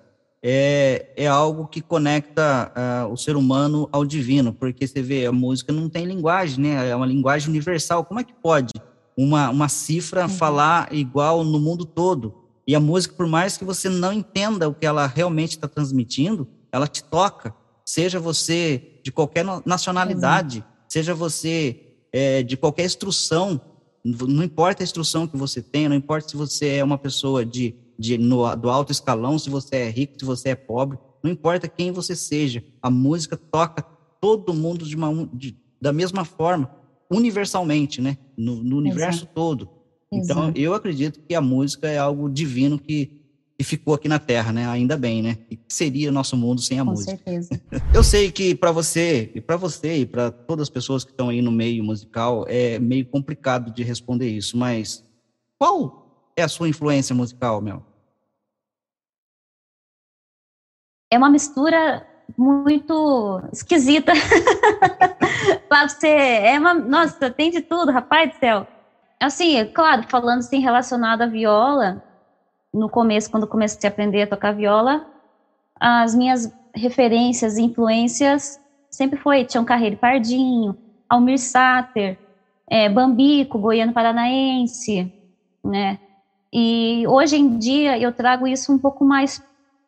é, 0.43 1.11
é 1.15 1.27
algo 1.27 1.67
que 1.67 1.81
conecta 1.81 2.71
uh, 2.75 3.11
o 3.11 3.17
ser 3.17 3.35
humano 3.35 3.89
ao 3.91 4.05
divino, 4.05 4.53
porque 4.53 4.87
você 4.87 5.01
vê, 5.01 5.25
a 5.25 5.31
música 5.31 5.73
não 5.73 5.89
tem 5.89 6.05
linguagem, 6.05 6.63
né? 6.63 6.89
É 6.89 6.95
uma 6.95 7.05
linguagem 7.05 7.49
universal. 7.49 8.05
Como 8.05 8.19
é 8.19 8.23
que 8.23 8.33
pode 8.33 8.73
uma, 9.17 9.49
uma 9.49 9.69
cifra 9.69 10.23
uhum. 10.23 10.29
falar 10.29 10.93
igual 10.93 11.43
no 11.43 11.59
mundo 11.59 11.85
todo? 11.85 12.35
E 12.67 12.75
a 12.75 12.79
música, 12.79 13.15
por 13.15 13.27
mais 13.27 13.57
que 13.57 13.65
você 13.65 13.89
não 13.89 14.13
entenda 14.13 14.69
o 14.69 14.73
que 14.73 14.85
ela 14.85 15.07
realmente 15.07 15.51
está 15.51 15.67
transmitindo, 15.67 16.47
ela 16.71 16.87
te 16.87 17.03
toca 17.03 17.53
seja 17.91 18.21
você 18.21 19.01
de 19.03 19.11
qualquer 19.11 19.43
nacionalidade, 19.65 20.59
uhum. 20.59 20.63
seja 20.87 21.13
você 21.13 21.97
é, 22.13 22.41
de 22.41 22.55
qualquer 22.55 22.85
instrução, 22.85 23.59
não 24.01 24.45
importa 24.45 24.81
a 24.81 24.85
instrução 24.85 25.27
que 25.27 25.35
você 25.35 25.61
tem, 25.61 25.89
não 25.89 25.95
importa 25.97 26.29
se 26.29 26.37
você 26.37 26.75
é 26.75 26.83
uma 26.85 26.97
pessoa 26.97 27.45
de, 27.45 27.75
de 27.99 28.17
no, 28.17 28.55
do 28.55 28.69
alto 28.69 28.93
escalão, 28.93 29.37
se 29.37 29.49
você 29.49 29.75
é 29.75 29.89
rico, 29.89 30.13
se 30.17 30.23
você 30.23 30.49
é 30.49 30.55
pobre, 30.55 30.97
não 31.21 31.29
importa 31.29 31.67
quem 31.67 31.91
você 31.91 32.15
seja, 32.15 32.63
a 32.81 32.89
música 32.89 33.35
toca 33.35 33.85
todo 34.21 34.53
mundo 34.53 34.85
de 34.85 34.95
uma, 34.95 35.29
de, 35.33 35.57
da 35.81 35.91
mesma 35.91 36.23
forma, 36.23 36.71
universalmente, 37.11 37.99
né? 37.99 38.17
No, 38.37 38.63
no 38.63 38.77
universo 38.77 39.23
Exato. 39.23 39.33
todo. 39.35 39.69
Então, 40.09 40.43
Exato. 40.43 40.57
eu 40.57 40.73
acredito 40.73 41.19
que 41.27 41.35
a 41.35 41.41
música 41.41 41.89
é 41.89 41.97
algo 41.97 42.29
divino 42.29 42.79
que, 42.79 43.20
que 43.61 43.63
ficou 43.63 43.93
aqui 43.93 44.07
na 44.07 44.17
Terra, 44.17 44.51
né? 44.51 44.67
Ainda 44.67 44.97
bem, 44.97 45.21
né? 45.21 45.37
E 45.49 45.59
seria 45.71 46.11
nosso 46.11 46.35
mundo 46.35 46.59
sem 46.59 46.79
a 46.79 46.83
Com 46.83 46.91
música. 46.91 47.11
certeza. 47.11 47.49
Eu 47.93 48.03
sei 48.03 48.31
que 48.31 48.55
para 48.55 48.71
você, 48.71 49.29
e 49.35 49.39
para 49.39 49.55
você 49.55 49.97
e 49.97 50.05
para 50.05 50.31
todas 50.47 50.63
as 50.63 50.69
pessoas 50.69 51.03
que 51.03 51.11
estão 51.11 51.29
aí 51.29 51.43
no 51.43 51.51
meio 51.51 51.83
musical, 51.83 52.43
é 52.47 52.79
meio 52.79 53.05
complicado 53.05 53.69
de 53.69 53.83
responder 53.83 54.27
isso, 54.27 54.57
mas 54.57 55.03
qual 55.59 56.07
é 56.35 56.41
a 56.41 56.47
sua 56.47 56.67
influência 56.67 57.15
musical, 57.15 57.61
Mel? 57.61 57.83
É 61.11 61.17
uma 61.19 61.29
mistura 61.29 62.07
muito 62.35 63.41
esquisita. 63.53 64.13
Você, 65.69 66.07
é 66.07 66.57
uma, 66.57 66.73
nossa, 66.73 67.29
tem 67.29 67.51
de 67.51 67.61
tudo, 67.61 67.91
rapaz 67.91 68.31
do 68.31 68.39
céu. 68.39 68.67
Assim, 69.21 69.57
é 69.57 69.65
claro, 69.65 70.03
falando 70.09 70.39
assim 70.39 70.59
relacionado 70.59 71.21
à 71.21 71.27
viola, 71.27 72.01
no 72.73 72.89
começo, 72.89 73.29
quando 73.29 73.47
comecei 73.47 73.87
a 73.87 73.91
aprender 73.91 74.23
a 74.23 74.27
tocar 74.27 74.53
viola, 74.53 75.05
as 75.79 76.15
minhas 76.15 76.51
referências 76.73 77.57
e 77.57 77.63
influências 77.63 78.59
sempre 78.89 79.19
foi 79.19 79.43
Tião 79.43 79.65
Carreiro 79.65 79.97
Pardinho, 79.97 80.77
Almir 81.09 81.39
Sater, 81.39 82.17
é, 82.69 82.87
Bambico, 82.87 83.59
Goiano 83.59 83.93
Paranaense, 83.93 85.11
né? 85.63 85.99
E 86.53 87.05
hoje 87.07 87.37
em 87.37 87.57
dia 87.57 87.97
eu 87.97 88.11
trago 88.11 88.45
isso 88.45 88.71
um 88.71 88.77
pouco 88.77 89.05
mais, 89.05 89.41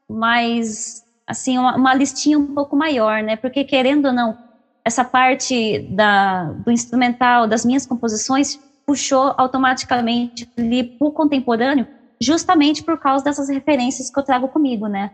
mais 0.10 1.04
assim, 1.28 1.58
uma, 1.58 1.75
uma 1.75 1.94
listinha 1.94 2.38
um 2.38 2.54
pouco 2.54 2.75
maior, 2.75 3.22
né? 3.22 3.36
Porque 3.36 3.63
querendo 3.63 4.08
ou 4.08 4.13
não, 4.13 4.38
essa 4.84 5.04
parte 5.04 5.80
da, 5.90 6.46
do 6.52 6.72
instrumental, 6.72 7.48
das 7.48 7.63
minhas 7.63 7.86
composições, 7.86 8.60
puxou 8.86 9.34
automaticamente 9.38 10.46
para 10.46 10.66
o 11.00 11.12
contemporâneo, 11.12 11.88
justamente 12.24 12.84
por 12.84 13.00
causa 13.00 13.24
dessas 13.24 13.50
referências 13.50 14.10
que 14.10 14.20
eu 14.20 14.24
trago 14.24 14.50
comigo, 14.50 14.88
né? 14.88 15.12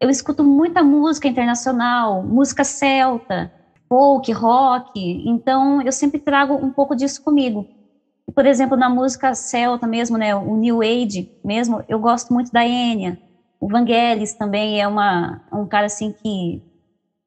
Eu 0.00 0.10
escuto 0.10 0.44
muita 0.44 0.82
música 0.82 1.28
internacional, 1.28 2.22
música 2.24 2.64
celta, 2.64 3.52
folk, 3.88 4.30
rock, 4.32 4.90
então 4.96 5.82
eu 5.82 5.92
sempre 5.92 6.20
trago 6.20 6.54
um 6.54 6.72
pouco 6.72 6.96
disso 6.96 7.20
comigo. 7.22 7.68
Por 8.34 8.46
exemplo, 8.46 8.76
na 8.76 8.88
música 8.90 9.34
celta 9.34 9.86
mesmo, 9.86 10.18
né, 10.18 10.34
o 10.36 10.56
New 10.56 10.82
Age 10.82 11.28
mesmo, 11.44 11.82
eu 11.88 11.98
gosto 11.98 12.32
muito 12.32 12.50
da 12.52 12.66
Enya. 12.66 13.18
O 13.60 13.68
Vangelis 13.68 14.34
também 14.34 14.80
é 14.80 14.86
uma, 14.86 15.40
um 15.52 15.66
cara 15.66 15.86
assim 15.86 16.12
que, 16.12 16.62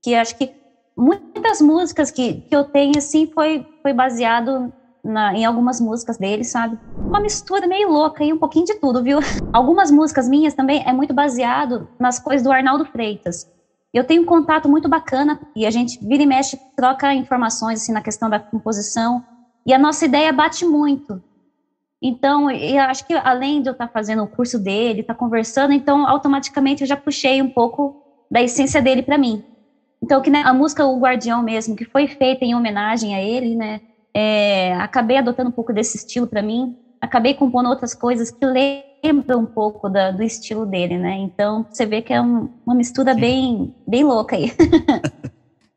que 0.03 0.15
acho 0.15 0.35
que 0.37 0.53
muitas 0.97 1.61
músicas 1.61 2.11
que, 2.11 2.41
que 2.43 2.55
eu 2.55 2.63
tenho 2.65 2.97
assim 2.97 3.27
foi, 3.33 3.65
foi 3.81 3.93
baseado 3.93 4.73
na, 5.03 5.33
em 5.33 5.45
algumas 5.45 5.79
músicas 5.79 6.17
dele, 6.17 6.43
sabe? 6.43 6.77
Uma 6.95 7.19
mistura 7.19 7.67
meio 7.67 7.89
louca 7.89 8.23
e 8.23 8.31
um 8.31 8.37
pouquinho 8.37 8.65
de 8.65 8.75
tudo, 8.75 9.03
viu? 9.03 9.19
Algumas 9.51 9.91
músicas 9.91 10.27
minhas 10.29 10.53
também 10.53 10.83
é 10.85 10.93
muito 10.93 11.13
baseado 11.13 11.87
nas 11.99 12.19
coisas 12.19 12.43
do 12.43 12.51
Arnaldo 12.51 12.85
Freitas. 12.85 13.47
Eu 13.93 14.05
tenho 14.05 14.21
um 14.21 14.25
contato 14.25 14.69
muito 14.69 14.87
bacana 14.87 15.39
e 15.55 15.65
a 15.65 15.71
gente 15.71 15.99
vira 16.05 16.23
e 16.23 16.25
mexe, 16.25 16.57
troca 16.77 17.13
informações 17.13 17.81
assim 17.81 17.91
na 17.91 18.01
questão 18.01 18.29
da 18.29 18.39
composição 18.39 19.21
e 19.65 19.73
a 19.73 19.77
nossa 19.77 20.05
ideia 20.05 20.31
bate 20.31 20.65
muito. 20.65 21.21
Então, 22.01 22.49
eu 22.49 22.81
acho 22.83 23.05
que 23.05 23.13
além 23.13 23.61
de 23.61 23.69
eu 23.69 23.73
estar 23.73 23.87
fazendo 23.89 24.23
o 24.23 24.27
curso 24.27 24.57
dele, 24.57 25.01
estar 25.01 25.13
conversando, 25.13 25.71
então 25.73 26.07
automaticamente 26.07 26.81
eu 26.81 26.87
já 26.87 26.97
puxei 26.97 27.41
um 27.41 27.49
pouco 27.49 27.95
da 28.29 28.41
essência 28.41 28.81
dele 28.81 29.03
para 29.03 29.17
mim. 29.17 29.43
Então, 30.01 30.21
que 30.21 30.31
né, 30.31 30.41
a 30.43 30.53
música 30.53 30.85
O 30.85 30.99
Guardião 30.99 31.43
mesmo, 31.43 31.75
que 31.75 31.85
foi 31.85 32.07
feita 32.07 32.43
em 32.43 32.55
homenagem 32.55 33.13
a 33.13 33.21
ele, 33.21 33.55
né? 33.55 33.81
É, 34.13 34.73
acabei 34.75 35.17
adotando 35.17 35.49
um 35.49 35.53
pouco 35.53 35.73
desse 35.73 35.97
estilo 35.97 36.27
para 36.27 36.41
mim. 36.41 36.77
Acabei 36.99 37.33
compondo 37.33 37.69
outras 37.69 37.93
coisas 37.93 38.29
que 38.29 38.45
lembram 38.45 39.39
um 39.39 39.45
pouco 39.45 39.89
da, 39.89 40.11
do 40.11 40.21
estilo 40.21 40.65
dele, 40.65 40.97
né? 40.97 41.17
Então, 41.17 41.65
você 41.69 41.85
vê 41.85 42.01
que 42.01 42.13
é 42.13 42.21
um, 42.21 42.49
uma 42.65 42.75
mistura 42.75 43.13
bem, 43.13 43.73
bem 43.87 44.03
louca 44.03 44.35
aí. 44.35 44.51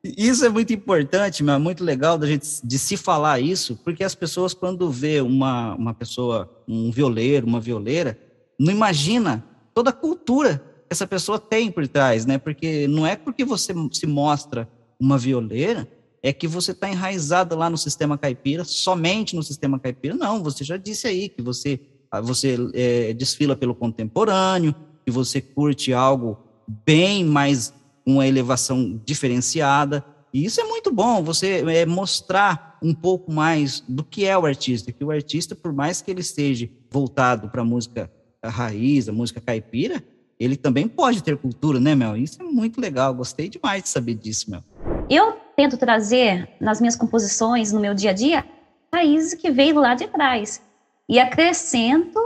Isso 0.05 0.45
é 0.45 0.51
muito 0.51 0.71
importante, 0.71 1.43
mas 1.43 1.55
é 1.55 1.59
muito 1.59 1.83
legal 1.83 2.19
da 2.19 2.27
gente 2.27 2.47
de 2.63 2.79
se 2.79 2.95
falar 2.95 3.41
isso, 3.41 3.81
porque 3.83 4.05
as 4.05 4.15
pessoas 4.15 4.53
quando 4.53 4.91
vê 4.91 5.23
uma, 5.23 5.75
uma 5.77 5.95
pessoa, 5.95 6.63
um 6.69 6.91
violeiro, 6.91 7.47
uma 7.47 7.59
violeira, 7.59 8.19
não 8.61 8.71
imagina 8.71 9.43
toda 9.73 9.89
a 9.89 9.95
cultura 9.95 10.59
que 10.59 10.93
essa 10.93 11.07
pessoa 11.07 11.39
tem 11.39 11.71
por 11.71 11.89
trás, 11.89 12.27
né? 12.27 12.37
Porque 12.37 12.87
não 12.87 13.07
é 13.07 13.17
porque 13.17 13.47
você 13.47 13.73
se 13.93 14.07
mostra 14.07 14.69
uma 15.01 15.17
violeira 15.17 15.89
é 16.25 16.33
que 16.33 16.49
você 16.49 16.71
está 16.71 16.89
enraizado 16.89 17.55
lá 17.55 17.69
no 17.69 17.77
sistema 17.77 18.17
caipira, 18.17 18.65
somente 18.65 19.37
no 19.37 19.43
sistema 19.43 19.79
caipira. 19.79 20.15
Não, 20.15 20.43
você 20.43 20.65
já 20.65 20.79
disse 20.79 21.07
aí 21.07 21.29
que 21.29 21.43
você 21.43 21.79
você 22.23 22.57
é, 22.73 23.13
desfila 23.13 23.55
pelo 23.55 23.75
contemporâneo, 23.75 24.75
que 25.05 25.11
você 25.11 25.41
curte 25.41 25.93
algo 25.93 26.39
bem 26.87 27.25
mais 27.25 27.75
uma 28.07 28.27
elevação 28.27 28.99
diferenciada. 29.05 30.03
E 30.33 30.47
isso 30.47 30.61
é 30.61 30.65
muito 30.65 30.91
bom, 30.91 31.23
você 31.23 31.63
é, 31.69 31.85
mostrar 31.85 32.79
um 32.83 32.95
pouco 32.95 33.31
mais 33.31 33.81
do 33.87 34.03
que 34.03 34.25
é 34.25 34.39
o 34.39 34.47
artista, 34.47 34.93
que 34.93 35.05
o 35.05 35.11
artista, 35.11 35.55
por 35.55 35.75
mais 35.75 36.01
que 36.01 36.11
ele 36.11 36.21
esteja 36.21 36.71
voltado 36.91 37.51
para 37.51 37.61
a 37.61 37.65
música 37.65 38.11
raiz, 38.43 39.09
a 39.09 39.13
música 39.13 39.43
caipira, 39.43 40.03
ele 40.41 40.57
também 40.57 40.89
pode 40.89 41.23
ter 41.23 41.37
cultura, 41.37 41.79
né, 41.79 41.95
Mel? 41.95 42.17
Isso 42.17 42.41
é 42.41 42.45
muito 42.45 42.81
legal, 42.81 43.13
gostei 43.13 43.49
demais 43.49 43.83
de 43.83 43.89
saber 43.91 44.15
disso, 44.15 44.51
Mel. 44.51 44.65
Eu 45.11 45.44
tento 45.57 45.77
trazer 45.77 46.49
nas 46.61 46.81
minhas 46.81 46.97
composições, 46.97 47.73
no 47.73 47.81
meu 47.81 47.95
dia 47.95 48.11
a 48.11 48.15
dia, 48.15 48.45
raízes 48.93 49.35
que 49.35 49.51
veio 49.51 49.77
lá 49.77 49.95
de 49.95 50.07
trás. 50.09 50.63
E 51.09 51.19
acrescento 51.19 52.19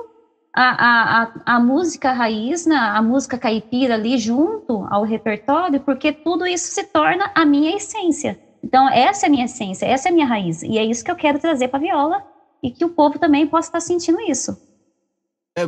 a, 0.54 0.62
a, 0.62 1.22
a, 1.22 1.56
a, 1.56 1.60
música 1.60 2.12
raiz, 2.12 2.66
né, 2.66 2.76
a 2.76 3.02
música 3.02 3.38
caipira 3.38 3.94
ali 3.94 4.18
junto 4.18 4.86
ao 4.90 5.04
repertório, 5.04 5.80
porque 5.80 6.12
tudo 6.12 6.46
isso 6.46 6.72
se 6.72 6.84
torna 6.84 7.30
a 7.34 7.44
minha 7.44 7.76
essência. 7.76 8.38
Então, 8.62 8.88
essa 8.88 9.26
é 9.26 9.28
a 9.28 9.30
minha 9.30 9.44
essência, 9.44 9.86
essa 9.86 10.08
é 10.08 10.10
a 10.10 10.14
minha 10.14 10.26
raiz. 10.26 10.62
E 10.62 10.78
é 10.78 10.84
isso 10.84 11.04
que 11.04 11.10
eu 11.10 11.16
quero 11.16 11.38
trazer 11.38 11.68
para 11.68 11.78
a 11.78 11.82
viola 11.82 12.24
e 12.62 12.70
que 12.70 12.84
o 12.84 12.90
povo 12.90 13.18
também 13.18 13.46
possa 13.46 13.68
estar 13.68 13.80
sentindo 13.80 14.20
isso. 14.20 14.56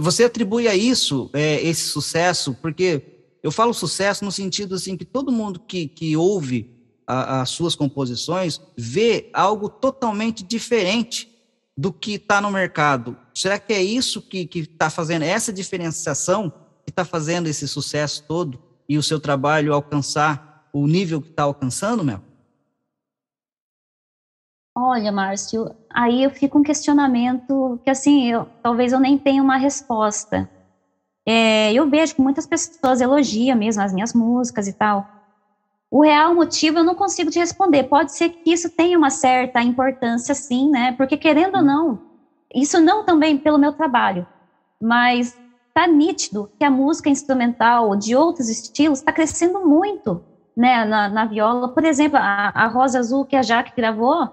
Você 0.00 0.24
atribui 0.24 0.68
a 0.68 0.74
isso 0.74 1.30
é, 1.32 1.60
esse 1.62 1.88
sucesso, 1.88 2.54
porque 2.60 3.02
eu 3.42 3.50
falo 3.50 3.72
sucesso 3.72 4.24
no 4.24 4.30
sentido 4.30 4.74
assim 4.74 4.96
que 4.96 5.04
todo 5.04 5.32
mundo 5.32 5.60
que, 5.60 5.88
que 5.88 6.16
ouve 6.16 6.79
as 7.10 7.50
suas 7.50 7.74
composições 7.74 8.60
vê 8.76 9.30
algo 9.32 9.68
totalmente 9.68 10.44
diferente 10.44 11.28
do 11.76 11.92
que 11.92 12.14
está 12.14 12.40
no 12.40 12.50
mercado. 12.50 13.16
Será 13.34 13.58
que 13.58 13.72
é 13.72 13.82
isso 13.82 14.22
que 14.22 14.48
está 14.54 14.90
fazendo, 14.90 15.22
essa 15.22 15.52
diferenciação 15.52 16.50
que 16.84 16.90
está 16.90 17.04
fazendo 17.04 17.48
esse 17.48 17.66
sucesso 17.66 18.24
todo 18.26 18.62
e 18.88 18.96
o 18.98 19.02
seu 19.02 19.18
trabalho 19.18 19.72
alcançar 19.72 20.68
o 20.72 20.86
nível 20.86 21.20
que 21.20 21.30
está 21.30 21.44
alcançando, 21.44 22.04
Mel? 22.04 22.20
Olha, 24.76 25.10
Márcio, 25.10 25.74
aí 25.92 26.22
eu 26.22 26.30
fico 26.30 26.58
um 26.58 26.62
questionamento 26.62 27.80
que, 27.84 27.90
assim, 27.90 28.30
eu, 28.30 28.46
talvez 28.62 28.92
eu 28.92 29.00
nem 29.00 29.18
tenha 29.18 29.42
uma 29.42 29.56
resposta. 29.56 30.48
É, 31.26 31.72
eu 31.72 31.88
vejo 31.88 32.14
que 32.14 32.22
muitas 32.22 32.46
pessoas 32.46 33.00
elogiam 33.00 33.58
mesmo 33.58 33.82
as 33.82 33.92
minhas 33.92 34.14
músicas 34.14 34.68
e 34.68 34.72
tal. 34.72 35.19
O 35.90 36.02
real 36.02 36.34
motivo 36.34 36.78
eu 36.78 36.84
não 36.84 36.94
consigo 36.94 37.30
te 37.30 37.38
responder. 37.38 37.84
Pode 37.84 38.12
ser 38.12 38.28
que 38.28 38.52
isso 38.52 38.70
tenha 38.70 38.96
uma 38.96 39.10
certa 39.10 39.60
importância, 39.60 40.34
sim, 40.34 40.70
né? 40.70 40.92
Porque 40.92 41.16
querendo 41.16 41.56
ou 41.56 41.62
não, 41.62 41.98
isso 42.54 42.80
não 42.80 43.04
também 43.04 43.36
pelo 43.36 43.58
meu 43.58 43.72
trabalho, 43.72 44.26
mas 44.80 45.36
tá 45.74 45.86
nítido 45.86 46.50
que 46.58 46.64
a 46.64 46.70
música 46.70 47.10
instrumental 47.10 47.96
de 47.96 48.14
outros 48.14 48.48
estilos 48.48 49.00
está 49.00 49.12
crescendo 49.12 49.66
muito, 49.66 50.22
né? 50.56 50.84
Na, 50.84 51.08
na, 51.08 51.24
viola, 51.24 51.68
por 51.68 51.84
exemplo, 51.84 52.18
a, 52.18 52.52
a 52.54 52.66
Rosa 52.68 53.00
Azul 53.00 53.24
que 53.24 53.34
a 53.34 53.42
Jaque 53.42 53.72
gravou, 53.76 54.28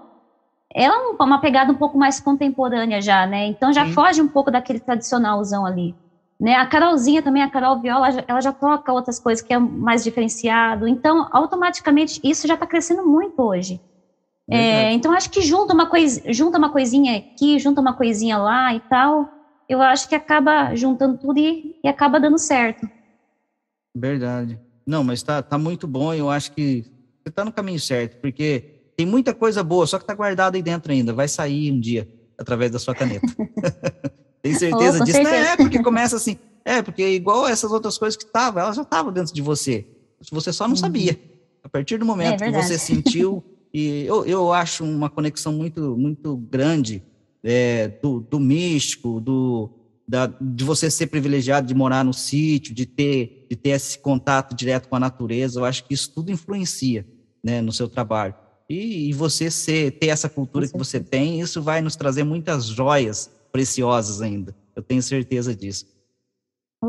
ela 0.72 0.94
é 0.94 1.22
uma 1.22 1.40
pegada 1.40 1.72
um 1.72 1.76
pouco 1.76 1.98
mais 1.98 2.20
contemporânea 2.20 3.00
já, 3.00 3.26
né? 3.26 3.46
Então 3.46 3.72
já 3.72 3.84
sim. 3.84 3.92
foge 3.92 4.22
um 4.22 4.28
pouco 4.28 4.50
daquele 4.50 4.78
tradicionalzão 4.78 5.66
ali. 5.66 5.94
Né? 6.40 6.54
A 6.54 6.66
Carolzinha 6.66 7.22
também, 7.22 7.42
a 7.42 7.50
Carol 7.50 7.80
Viola, 7.80 8.08
ela 8.26 8.40
já 8.40 8.52
toca 8.52 8.92
outras 8.92 9.18
coisas 9.18 9.44
que 9.44 9.52
é 9.52 9.58
mais 9.58 10.04
diferenciado. 10.04 10.86
Então, 10.86 11.28
automaticamente, 11.32 12.20
isso 12.22 12.46
já 12.46 12.54
está 12.54 12.66
crescendo 12.66 13.04
muito 13.04 13.42
hoje. 13.42 13.80
É, 14.50 14.92
então, 14.92 15.12
acho 15.12 15.28
que 15.30 15.42
junta 15.42 15.74
uma, 15.74 15.86
coisa, 15.86 16.22
junta 16.32 16.56
uma 16.56 16.72
coisinha 16.72 17.18
aqui, 17.18 17.58
junta 17.58 17.80
uma 17.80 17.94
coisinha 17.94 18.38
lá 18.38 18.74
e 18.74 18.80
tal. 18.88 19.28
Eu 19.68 19.82
acho 19.82 20.08
que 20.08 20.14
acaba 20.14 20.74
juntando 20.74 21.18
tudo 21.18 21.38
e, 21.38 21.74
e 21.84 21.88
acaba 21.88 22.18
dando 22.18 22.38
certo. 22.38 22.88
Verdade. 23.94 24.58
Não, 24.86 25.04
mas 25.04 25.22
tá, 25.22 25.42
tá 25.42 25.58
muito 25.58 25.86
bom. 25.86 26.14
Eu 26.14 26.30
acho 26.30 26.50
que 26.52 26.82
você 26.82 27.32
tá 27.34 27.44
no 27.44 27.52
caminho 27.52 27.78
certo, 27.78 28.16
porque 28.22 28.64
tem 28.96 29.06
muita 29.06 29.34
coisa 29.34 29.62
boa, 29.62 29.86
só 29.86 29.98
que 29.98 30.06
tá 30.06 30.14
guardado 30.14 30.54
aí 30.54 30.62
dentro 30.62 30.92
ainda. 30.92 31.12
Vai 31.12 31.28
sair 31.28 31.70
um 31.70 31.78
dia 31.78 32.08
através 32.38 32.70
da 32.70 32.78
sua 32.78 32.94
caneta. 32.94 33.26
Tem 34.48 34.58
certeza 34.58 34.98
oh, 35.00 35.04
disso? 35.04 35.16
Certeza. 35.16 35.42
Não, 35.42 35.50
é, 35.50 35.56
porque 35.56 35.82
começa 35.82 36.16
assim. 36.16 36.38
É, 36.64 36.82
porque 36.82 37.06
igual 37.08 37.46
essas 37.46 37.70
outras 37.72 37.96
coisas 37.98 38.16
que 38.16 38.24
estavam, 38.24 38.62
elas 38.62 38.76
já 38.76 38.82
estavam 38.82 39.12
dentro 39.12 39.34
de 39.34 39.42
você. 39.42 39.86
Você 40.30 40.52
só 40.52 40.64
não 40.64 40.74
uhum. 40.74 40.76
sabia. 40.76 41.18
A 41.62 41.68
partir 41.68 41.98
do 41.98 42.04
momento 42.04 42.42
é 42.42 42.50
que 42.50 42.62
você 42.62 42.78
sentiu, 42.78 43.44
e 43.72 44.04
eu, 44.04 44.24
eu 44.24 44.52
acho 44.52 44.84
uma 44.84 45.10
conexão 45.10 45.52
muito, 45.52 45.96
muito 45.96 46.36
grande 46.36 47.02
é, 47.42 47.88
do, 47.88 48.20
do 48.20 48.40
místico, 48.40 49.20
do, 49.20 49.70
da, 50.06 50.26
de 50.40 50.64
você 50.64 50.90
ser 50.90 51.08
privilegiado 51.08 51.66
de 51.66 51.74
morar 51.74 52.04
no 52.04 52.14
sítio, 52.14 52.74
de 52.74 52.86
ter, 52.86 53.46
de 53.50 53.56
ter 53.56 53.70
esse 53.70 53.98
contato 53.98 54.54
direto 54.54 54.88
com 54.88 54.96
a 54.96 55.00
natureza, 55.00 55.60
eu 55.60 55.64
acho 55.64 55.84
que 55.84 55.94
isso 55.94 56.10
tudo 56.12 56.32
influencia 56.32 57.06
né, 57.42 57.60
no 57.60 57.72
seu 57.72 57.88
trabalho. 57.88 58.34
E, 58.68 59.08
e 59.08 59.12
você 59.12 59.50
ser, 59.50 59.92
ter 59.92 60.08
essa 60.08 60.28
cultura 60.28 60.68
que 60.68 60.76
você 60.76 61.00
tem, 61.00 61.40
isso 61.40 61.62
vai 61.62 61.80
nos 61.80 61.96
trazer 61.96 62.24
muitas 62.24 62.66
joias 62.66 63.30
preciosas 63.50 64.20
ainda. 64.22 64.54
Eu 64.74 64.82
tenho 64.82 65.02
certeza 65.02 65.54
disso. 65.54 65.86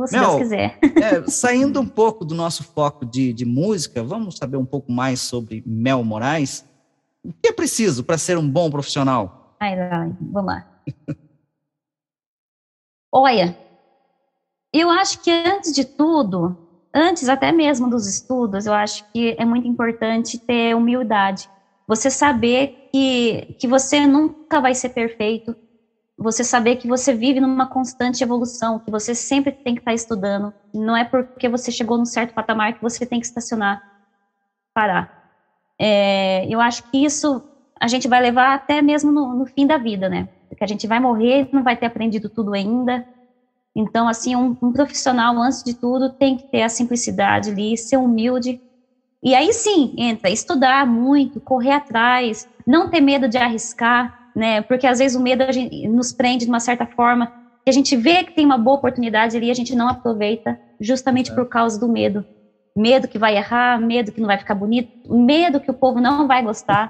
Se 0.06 0.16
Mel, 0.16 0.30
Deus 0.30 0.42
quiser. 0.42 0.80
É, 1.02 1.30
saindo 1.30 1.80
um 1.80 1.88
pouco 1.88 2.24
do 2.24 2.36
nosso 2.36 2.64
foco 2.64 3.06
de, 3.06 3.34
de 3.34 3.46
música, 3.46 4.04
vamos 4.04 4.38
saber 4.38 4.58
um 4.58 4.66
pouco 4.66 4.92
mais 4.92 5.20
sobre 5.20 5.64
Mel 5.66 6.04
Moraes. 6.04 6.66
O 7.24 7.34
que 7.34 7.50
é 7.50 7.52
preciso 7.52 8.04
para 8.04 8.18
ser 8.18 8.38
um 8.38 8.50
bom 8.50 8.70
profissional? 8.70 9.56
Ai, 9.60 9.80
ai, 9.80 10.16
vamos 10.22 10.54
lá. 10.54 10.68
Olha, 13.12 13.58
eu 14.72 14.90
acho 14.90 15.20
que 15.22 15.32
antes 15.32 15.74
de 15.74 15.84
tudo, 15.84 16.56
antes 16.94 17.28
até 17.28 17.52
mesmo 17.52 17.90
dos 17.90 18.08
estudos, 18.08 18.68
eu 18.68 18.74
acho 18.74 19.04
que 19.12 19.36
é 19.38 19.44
muito 19.44 19.68
importante 19.68 20.38
ter 20.38 20.76
humildade. 20.76 21.50
Você 21.88 22.12
saber 22.12 22.90
que, 22.92 23.56
que 23.58 23.68
você 23.68 24.06
nunca 24.06 24.62
vai 24.62 24.76
ser 24.76 24.90
perfeito, 24.90 25.56
você 26.20 26.44
saber 26.44 26.76
que 26.76 26.88
você 26.88 27.14
vive 27.14 27.40
numa 27.40 27.68
constante 27.68 28.24
evolução, 28.24 28.80
que 28.80 28.92
você 28.92 29.16
sempre 29.16 29.58
tem 29.64 29.74
que 29.76 29.82
estar 29.82 29.94
estudando. 29.94 30.54
Não 30.74 30.96
é 30.96 31.06
porque 31.06 31.48
você 31.50 31.72
chegou 31.72 31.98
num 31.98 32.06
certo 32.06 32.34
patamar 32.34 32.74
que 32.74 32.82
você 32.82 33.06
tem 33.06 33.20
que 33.20 33.26
estacionar, 33.26 33.82
parar. 34.74 35.10
É, 35.80 36.46
eu 36.48 36.60
acho 36.60 36.84
que 36.92 37.06
isso 37.06 37.42
a 37.80 37.88
gente 37.88 38.08
vai 38.08 38.22
levar 38.22 38.54
até 38.54 38.82
mesmo 38.82 39.12
no, 39.12 39.34
no 39.34 39.46
fim 39.46 39.66
da 39.66 39.78
vida, 39.78 40.10
né? 40.10 40.28
porque 40.50 40.64
a 40.64 40.68
gente 40.68 40.88
vai 40.88 41.00
morrer, 41.00 41.48
não 41.54 41.64
vai 41.64 41.78
ter 41.78 41.86
aprendido 41.86 42.30
tudo 42.30 42.54
ainda. 42.54 43.06
Então, 43.76 44.08
assim, 44.10 44.36
um, 44.36 44.58
um, 44.62 44.72
profissional, 44.74 45.38
antes 45.38 45.62
de 45.64 45.74
tudo, 45.74 46.12
tem 46.18 46.36
que 46.36 46.44
ter 46.52 46.64
a 46.64 46.70
simplicidade 46.70 47.52
ali, 47.52 47.78
ser 47.78 47.98
humilde. 47.98 48.60
E 49.24 49.36
aí 49.36 49.54
sim, 49.54 49.94
entra 49.98 50.30
estudar 50.30 50.88
muito, 50.88 51.40
correr 51.40 51.72
atrás, 51.72 52.48
não 52.66 52.90
ter 52.90 53.00
medo 53.00 53.30
de 53.30 53.38
arriscar, 53.38 54.12
né? 54.40 54.62
Porque 54.62 54.88
às 54.88 55.00
vezes 55.00 55.18
o 55.18 55.22
medo 55.22 55.44
nos 55.90 56.14
prende 56.14 56.46
de 56.46 56.50
uma 56.50 56.62
certa 56.62 56.88
forma, 56.88 57.28
que 57.64 57.70
a 57.70 57.74
gente 57.74 57.96
vê 57.98 58.24
que 58.24 58.34
tem 58.34 58.46
uma 58.46 58.58
boa 58.58 58.78
oportunidade 58.78 59.36
ali, 59.36 59.52
a 59.52 59.54
gente 59.54 59.76
não 59.76 59.90
aproveita, 59.90 60.58
justamente 60.80 61.30
é. 61.30 61.36
por 61.36 61.46
causa 61.46 61.78
do 61.78 61.90
medo. 61.90 62.26
Medo 62.76 63.08
que 63.08 63.20
vai 63.20 63.36
errar, 63.36 63.80
medo 63.82 64.14
que 64.14 64.22
não 64.22 64.28
vai 64.28 64.38
ficar 64.38 64.56
bonito, 64.56 64.90
medo 65.14 65.60
que 65.60 65.70
o 65.70 65.74
povo 65.74 66.00
não 66.00 66.26
vai 66.26 66.42
gostar. 66.42 66.90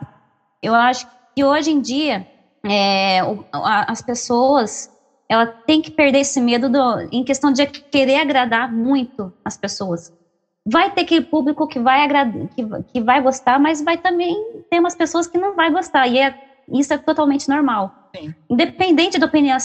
Eu 0.62 0.76
acho 0.76 1.08
que 1.36 1.44
hoje 1.44 1.72
em 1.72 1.82
dia 1.82 2.28
é, 2.64 3.20
as 3.52 4.02
pessoas 4.02 4.88
ela 5.28 5.46
tem 5.46 5.82
que 5.82 5.92
perder 5.92 6.20
esse 6.20 6.40
medo 6.40 6.70
do, 6.70 7.02
em 7.12 7.24
questão 7.24 7.52
de 7.52 7.66
querer 7.66 8.18
agradar 8.18 8.72
muito 8.72 9.34
as 9.44 9.58
pessoas. 9.58 10.12
Vai 10.66 10.92
ter 10.92 11.02
aquele 11.02 11.26
público 11.26 11.68
que 11.68 11.80
vai 11.80 12.04
agradar, 12.04 12.48
que, 12.50 12.64
que 12.94 13.02
vai 13.02 13.22
gostar, 13.22 13.60
mas 13.60 13.82
vai 13.82 13.98
também 13.98 14.36
ter 14.70 14.80
umas 14.80 14.96
pessoas 14.96 15.26
que 15.26 15.38
não 15.38 15.56
vai 15.56 15.72
gostar 15.72 16.08
e 16.08 16.20
é, 16.20 16.49
isso 16.74 16.94
é 16.94 16.98
totalmente 16.98 17.48
normal. 17.48 17.92
Sim. 18.16 18.34
Independente 18.50 19.18
da 19.18 19.26
opinião, 19.26 19.58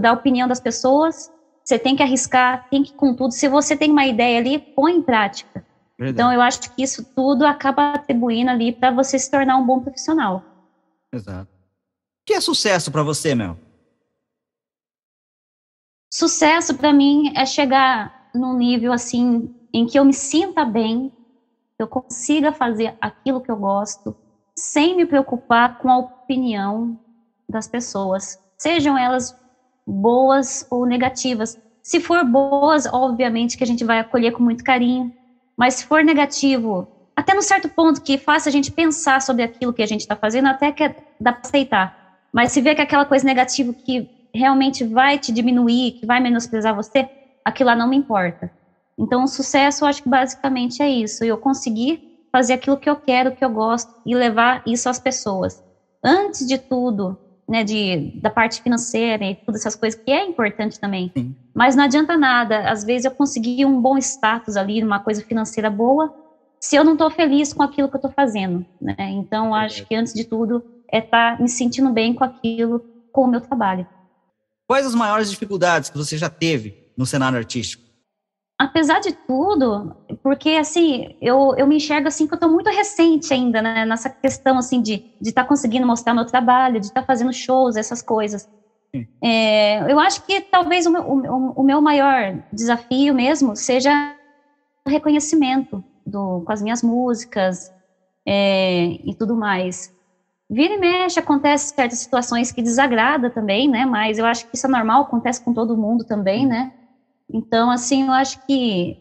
da 0.00 0.12
opinião 0.12 0.48
das 0.48 0.60
pessoas, 0.60 1.30
você 1.64 1.78
tem 1.78 1.94
que 1.94 2.02
arriscar, 2.02 2.66
tem 2.70 2.82
que 2.82 2.92
com 2.92 3.14
tudo. 3.14 3.32
Se 3.32 3.48
você 3.48 3.76
tem 3.76 3.90
uma 3.90 4.06
ideia 4.06 4.38
ali, 4.38 4.58
põe 4.58 4.92
em 4.94 5.02
prática. 5.02 5.64
Verdade. 5.98 6.14
Então 6.14 6.32
eu 6.32 6.40
acho 6.40 6.60
que 6.60 6.82
isso 6.82 7.04
tudo 7.14 7.46
acaba 7.46 7.92
atribuindo 7.92 8.50
ali 8.50 8.72
para 8.72 8.90
você 8.90 9.18
se 9.18 9.30
tornar 9.30 9.56
um 9.56 9.64
bom 9.64 9.80
profissional. 9.80 10.42
Exato 11.12 11.52
que 12.24 12.34
é 12.34 12.40
sucesso 12.40 12.90
para 12.90 13.02
você, 13.02 13.34
Mel? 13.34 13.58
Sucesso 16.10 16.74
para 16.74 16.92
mim 16.92 17.32
é 17.36 17.44
chegar 17.44 18.30
num 18.34 18.56
nível 18.56 18.92
assim 18.92 19.54
em 19.72 19.86
que 19.86 19.98
eu 19.98 20.04
me 20.04 20.12
sinta 20.12 20.64
bem, 20.64 21.12
eu 21.78 21.86
consiga 21.86 22.52
fazer 22.52 22.96
aquilo 23.00 23.40
que 23.40 23.50
eu 23.50 23.56
gosto, 23.56 24.14
sem 24.56 24.96
me 24.96 25.06
preocupar 25.06 25.78
com 25.78 25.90
a 25.90 25.98
opinião 25.98 26.98
das 27.48 27.66
pessoas, 27.66 28.38
sejam 28.56 28.96
elas 28.96 29.36
boas 29.86 30.66
ou 30.70 30.86
negativas. 30.86 31.58
Se 31.82 32.00
for 32.00 32.24
boas, 32.24 32.86
obviamente 32.86 33.56
que 33.56 33.64
a 33.64 33.66
gente 33.66 33.84
vai 33.84 33.98
acolher 33.98 34.32
com 34.32 34.42
muito 34.42 34.62
carinho, 34.62 35.12
mas 35.56 35.74
se 35.74 35.86
for 35.86 36.04
negativo, 36.04 36.86
até 37.16 37.34
no 37.34 37.42
certo 37.42 37.68
ponto 37.68 38.00
que 38.00 38.16
faça 38.16 38.48
a 38.48 38.52
gente 38.52 38.70
pensar 38.70 39.20
sobre 39.20 39.42
aquilo 39.42 39.72
que 39.72 39.82
a 39.82 39.86
gente 39.86 40.00
está 40.00 40.16
fazendo, 40.16 40.48
até 40.48 40.70
que 40.72 40.88
dá 41.20 41.32
para 41.32 41.42
aceitar. 41.42 42.18
Mas 42.32 42.52
se 42.52 42.60
vê 42.60 42.74
que 42.74 42.80
aquela 42.80 43.04
coisa 43.04 43.24
negativa 43.24 43.72
que 43.72 44.08
realmente 44.34 44.84
vai 44.84 45.18
te 45.18 45.32
diminuir, 45.32 45.92
que 45.92 46.06
vai 46.06 46.20
menosprezar 46.20 46.74
você, 46.74 47.08
aquilo 47.44 47.68
lá 47.68 47.76
não 47.76 47.88
me 47.88 47.96
importa. 47.96 48.50
Então, 48.98 49.24
o 49.24 49.28
sucesso, 49.28 49.84
eu 49.84 49.88
acho 49.88 50.02
que 50.02 50.08
basicamente 50.08 50.82
é 50.82 50.88
isso. 50.88 51.24
Eu 51.24 51.36
conseguir 51.36 52.11
fazer 52.32 52.54
aquilo 52.54 52.78
que 52.78 52.88
eu 52.88 52.96
quero, 52.96 53.32
que 53.32 53.44
eu 53.44 53.50
gosto 53.50 53.88
e 54.06 54.14
levar 54.14 54.62
isso 54.66 54.88
às 54.88 54.98
pessoas. 54.98 55.62
Antes 56.02 56.46
de 56.46 56.58
tudo, 56.58 57.16
né, 57.48 57.62
de, 57.62 58.10
da 58.14 58.30
parte 58.30 58.60
financeira 58.62 59.24
e 59.24 59.36
todas 59.46 59.60
essas 59.60 59.76
coisas, 59.76 60.00
que 60.04 60.10
é 60.10 60.24
importante 60.24 60.80
também. 60.80 61.12
Sim. 61.16 61.34
Mas 61.54 61.76
não 61.76 61.84
adianta 61.84 62.16
nada. 62.16 62.70
Às 62.70 62.82
vezes 62.82 63.04
eu 63.04 63.10
consegui 63.10 63.64
um 63.66 63.80
bom 63.80 63.98
status 63.98 64.56
ali, 64.56 64.82
uma 64.82 64.98
coisa 64.98 65.22
financeira 65.22 65.68
boa, 65.68 66.10
se 66.58 66.76
eu 66.76 66.82
não 66.82 66.92
estou 66.92 67.10
feliz 67.10 67.52
com 67.52 67.62
aquilo 67.62 67.88
que 67.88 67.96
eu 67.96 67.98
estou 67.98 68.10
fazendo. 68.10 68.64
Né? 68.80 68.94
Então, 69.10 69.54
acho 69.54 69.84
que 69.86 69.94
antes 69.94 70.14
de 70.14 70.24
tudo, 70.24 70.64
é 70.90 70.98
estar 70.98 71.36
tá 71.36 71.42
me 71.42 71.48
sentindo 71.48 71.90
bem 71.90 72.14
com 72.14 72.24
aquilo, 72.24 72.82
com 73.12 73.24
o 73.24 73.28
meu 73.28 73.40
trabalho. 73.40 73.86
Quais 74.66 74.86
as 74.86 74.94
maiores 74.94 75.30
dificuldades 75.30 75.90
que 75.90 75.98
você 75.98 76.16
já 76.16 76.30
teve 76.30 76.74
no 76.96 77.04
cenário 77.04 77.36
artístico? 77.36 77.82
Apesar 78.62 79.00
de 79.00 79.12
tudo, 79.26 79.92
porque 80.22 80.50
assim, 80.50 81.08
eu, 81.20 81.52
eu 81.56 81.66
me 81.66 81.78
enxergo 81.78 82.06
assim 82.06 82.28
que 82.28 82.32
eu 82.34 82.36
estou 82.36 82.48
muito 82.48 82.70
recente 82.70 83.34
ainda, 83.34 83.60
né, 83.60 83.84
nessa 83.84 84.08
questão 84.22 84.56
assim 84.56 84.80
de 84.80 85.02
estar 85.20 85.42
tá 85.42 85.48
conseguindo 85.48 85.84
mostrar 85.84 86.14
meu 86.14 86.24
trabalho, 86.24 86.78
de 86.78 86.86
estar 86.86 87.00
tá 87.00 87.06
fazendo 87.06 87.32
shows, 87.32 87.74
essas 87.74 88.00
coisas. 88.00 88.46
É, 89.20 89.80
eu 89.90 89.98
acho 89.98 90.22
que 90.24 90.40
talvez 90.48 90.86
o 90.86 90.92
meu, 90.92 91.02
o, 91.02 91.60
o 91.60 91.62
meu 91.64 91.80
maior 91.80 92.38
desafio 92.52 93.12
mesmo 93.12 93.56
seja 93.56 93.90
o 94.86 94.90
reconhecimento 94.90 95.84
do, 96.06 96.42
com 96.44 96.52
as 96.52 96.62
minhas 96.62 96.84
músicas 96.84 97.68
é, 98.24 98.92
e 99.04 99.12
tudo 99.18 99.34
mais. 99.34 99.90
Vira 100.48 100.74
e 100.74 100.78
mexe, 100.78 101.18
acontece 101.18 101.72
certas 101.74 101.98
situações 101.98 102.52
que 102.52 102.62
desagrada 102.62 103.28
também, 103.28 103.68
né? 103.68 103.84
Mas 103.86 104.18
eu 104.18 104.24
acho 104.26 104.44
que 104.44 104.56
isso 104.56 104.68
é 104.68 104.70
normal, 104.70 105.02
acontece 105.02 105.42
com 105.42 105.52
todo 105.52 105.76
mundo 105.76 106.04
também, 106.04 106.46
né? 106.46 106.70
Então, 107.32 107.70
assim, 107.70 108.06
eu 108.06 108.12
acho 108.12 108.38
que 108.46 108.98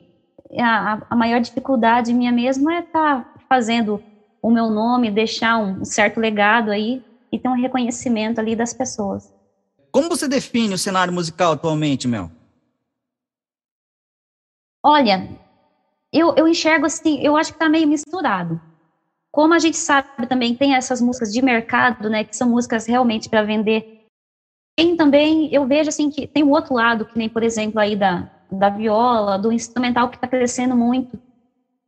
a, 0.57 0.99
a 1.09 1.15
maior 1.15 1.41
dificuldade 1.41 2.13
minha 2.13 2.31
mesmo 2.31 2.69
é 2.71 2.79
estar 2.79 3.23
tá 3.23 3.29
fazendo 3.49 4.01
o 4.41 4.49
meu 4.49 4.69
nome, 4.69 5.11
deixar 5.11 5.57
um 5.57 5.83
certo 5.85 6.19
legado 6.19 6.71
aí 6.71 7.03
e 7.31 7.37
ter 7.37 7.49
um 7.49 7.59
reconhecimento 7.59 8.39
ali 8.39 8.55
das 8.55 8.73
pessoas. 8.73 9.31
Como 9.91 10.09
você 10.09 10.27
define 10.27 10.73
o 10.73 10.77
cenário 10.77 11.13
musical 11.13 11.51
atualmente, 11.51 12.07
Mel? 12.07 12.31
Olha, 14.83 15.29
eu, 16.11 16.33
eu 16.35 16.47
enxergo 16.47 16.85
assim, 16.85 17.19
eu 17.21 17.37
acho 17.37 17.51
que 17.51 17.55
está 17.55 17.69
meio 17.69 17.87
misturado. 17.87 18.59
Como 19.31 19.53
a 19.53 19.59
gente 19.59 19.77
sabe 19.77 20.07
também, 20.27 20.55
tem 20.55 20.75
essas 20.75 20.99
músicas 21.01 21.31
de 21.31 21.41
mercado, 21.41 22.09
né, 22.09 22.23
que 22.23 22.35
são 22.35 22.49
músicas 22.49 22.85
realmente 22.85 23.29
para 23.29 23.43
vender. 23.43 23.83
Tem 24.75 24.95
também, 24.95 25.53
eu 25.53 25.65
vejo 25.67 25.89
assim 25.89 26.09
que 26.09 26.27
tem 26.27 26.43
o 26.43 26.49
outro 26.49 26.73
lado, 26.73 27.05
que 27.05 27.17
nem, 27.17 27.29
por 27.29 27.43
exemplo, 27.43 27.79
aí 27.79 27.95
da, 27.95 28.29
da 28.51 28.69
viola, 28.69 29.37
do 29.37 29.51
instrumental 29.51 30.09
que 30.09 30.17
está 30.17 30.27
crescendo 30.27 30.75
muito. 30.75 31.19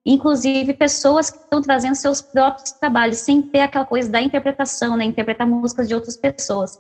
Inclusive, 0.06 0.74
pessoas 0.74 1.30
que 1.30 1.38
estão 1.38 1.62
trazendo 1.62 1.96
seus 1.96 2.22
próprios 2.22 2.72
trabalhos, 2.74 3.20
sem 3.20 3.42
ter 3.42 3.62
aquela 3.62 3.86
coisa 3.86 4.10
da 4.10 4.22
interpretação, 4.22 4.98
né, 4.98 5.06
interpretar 5.06 5.48
músicas 5.48 5.88
de 5.88 5.96
outras 5.96 6.18
pessoas. 6.18 6.78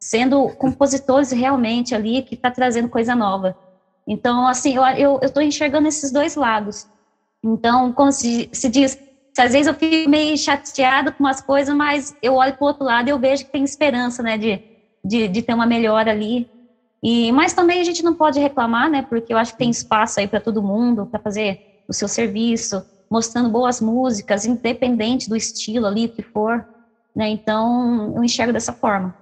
Sendo 0.00 0.48
compositores 0.56 1.30
realmente 1.30 1.94
ali 1.94 2.22
que 2.22 2.34
está 2.34 2.50
trazendo 2.50 2.88
coisa 2.88 3.14
nova. 3.14 3.54
Então, 4.06 4.46
assim, 4.46 4.74
eu 4.96 5.20
estou 5.22 5.42
enxergando 5.42 5.86
esses 5.86 6.10
dois 6.10 6.34
lados. 6.34 6.86
Então, 7.44 7.92
como 7.92 8.10
se, 8.10 8.48
se 8.52 8.68
diz, 8.68 8.96
às 9.38 9.52
vezes 9.52 9.66
eu 9.66 9.74
fico 9.74 10.08
meio 10.08 10.36
chateada 10.36 11.12
com 11.12 11.22
umas 11.22 11.40
coisas, 11.40 11.74
mas 11.74 12.14
eu 12.22 12.34
olho 12.34 12.54
para 12.54 12.64
o 12.64 12.68
outro 12.68 12.84
lado 12.84 13.08
e 13.08 13.10
eu 13.10 13.18
vejo 13.18 13.44
que 13.44 13.52
tem 13.52 13.64
esperança, 13.64 14.22
né, 14.22 14.38
de, 14.38 14.62
de, 15.04 15.28
de 15.28 15.42
ter 15.42 15.54
uma 15.54 15.66
melhora 15.66 16.10
ali. 16.10 16.46
E, 17.02 17.32
mas 17.32 17.52
também 17.52 17.80
a 17.80 17.84
gente 17.84 18.02
não 18.02 18.14
pode 18.14 18.38
reclamar, 18.38 18.88
né, 18.88 19.02
porque 19.02 19.32
eu 19.32 19.38
acho 19.38 19.52
que 19.52 19.58
tem 19.58 19.70
espaço 19.70 20.20
aí 20.20 20.28
para 20.28 20.40
todo 20.40 20.62
mundo, 20.62 21.06
para 21.06 21.18
fazer 21.18 21.58
o 21.88 21.92
seu 21.92 22.06
serviço, 22.06 22.82
mostrando 23.10 23.50
boas 23.50 23.80
músicas, 23.80 24.46
independente 24.46 25.28
do 25.28 25.36
estilo 25.36 25.86
ali 25.86 26.08
que 26.08 26.22
for, 26.22 26.64
né, 27.14 27.28
então 27.28 28.14
eu 28.16 28.22
enxergo 28.22 28.52
dessa 28.52 28.72
forma. 28.72 29.14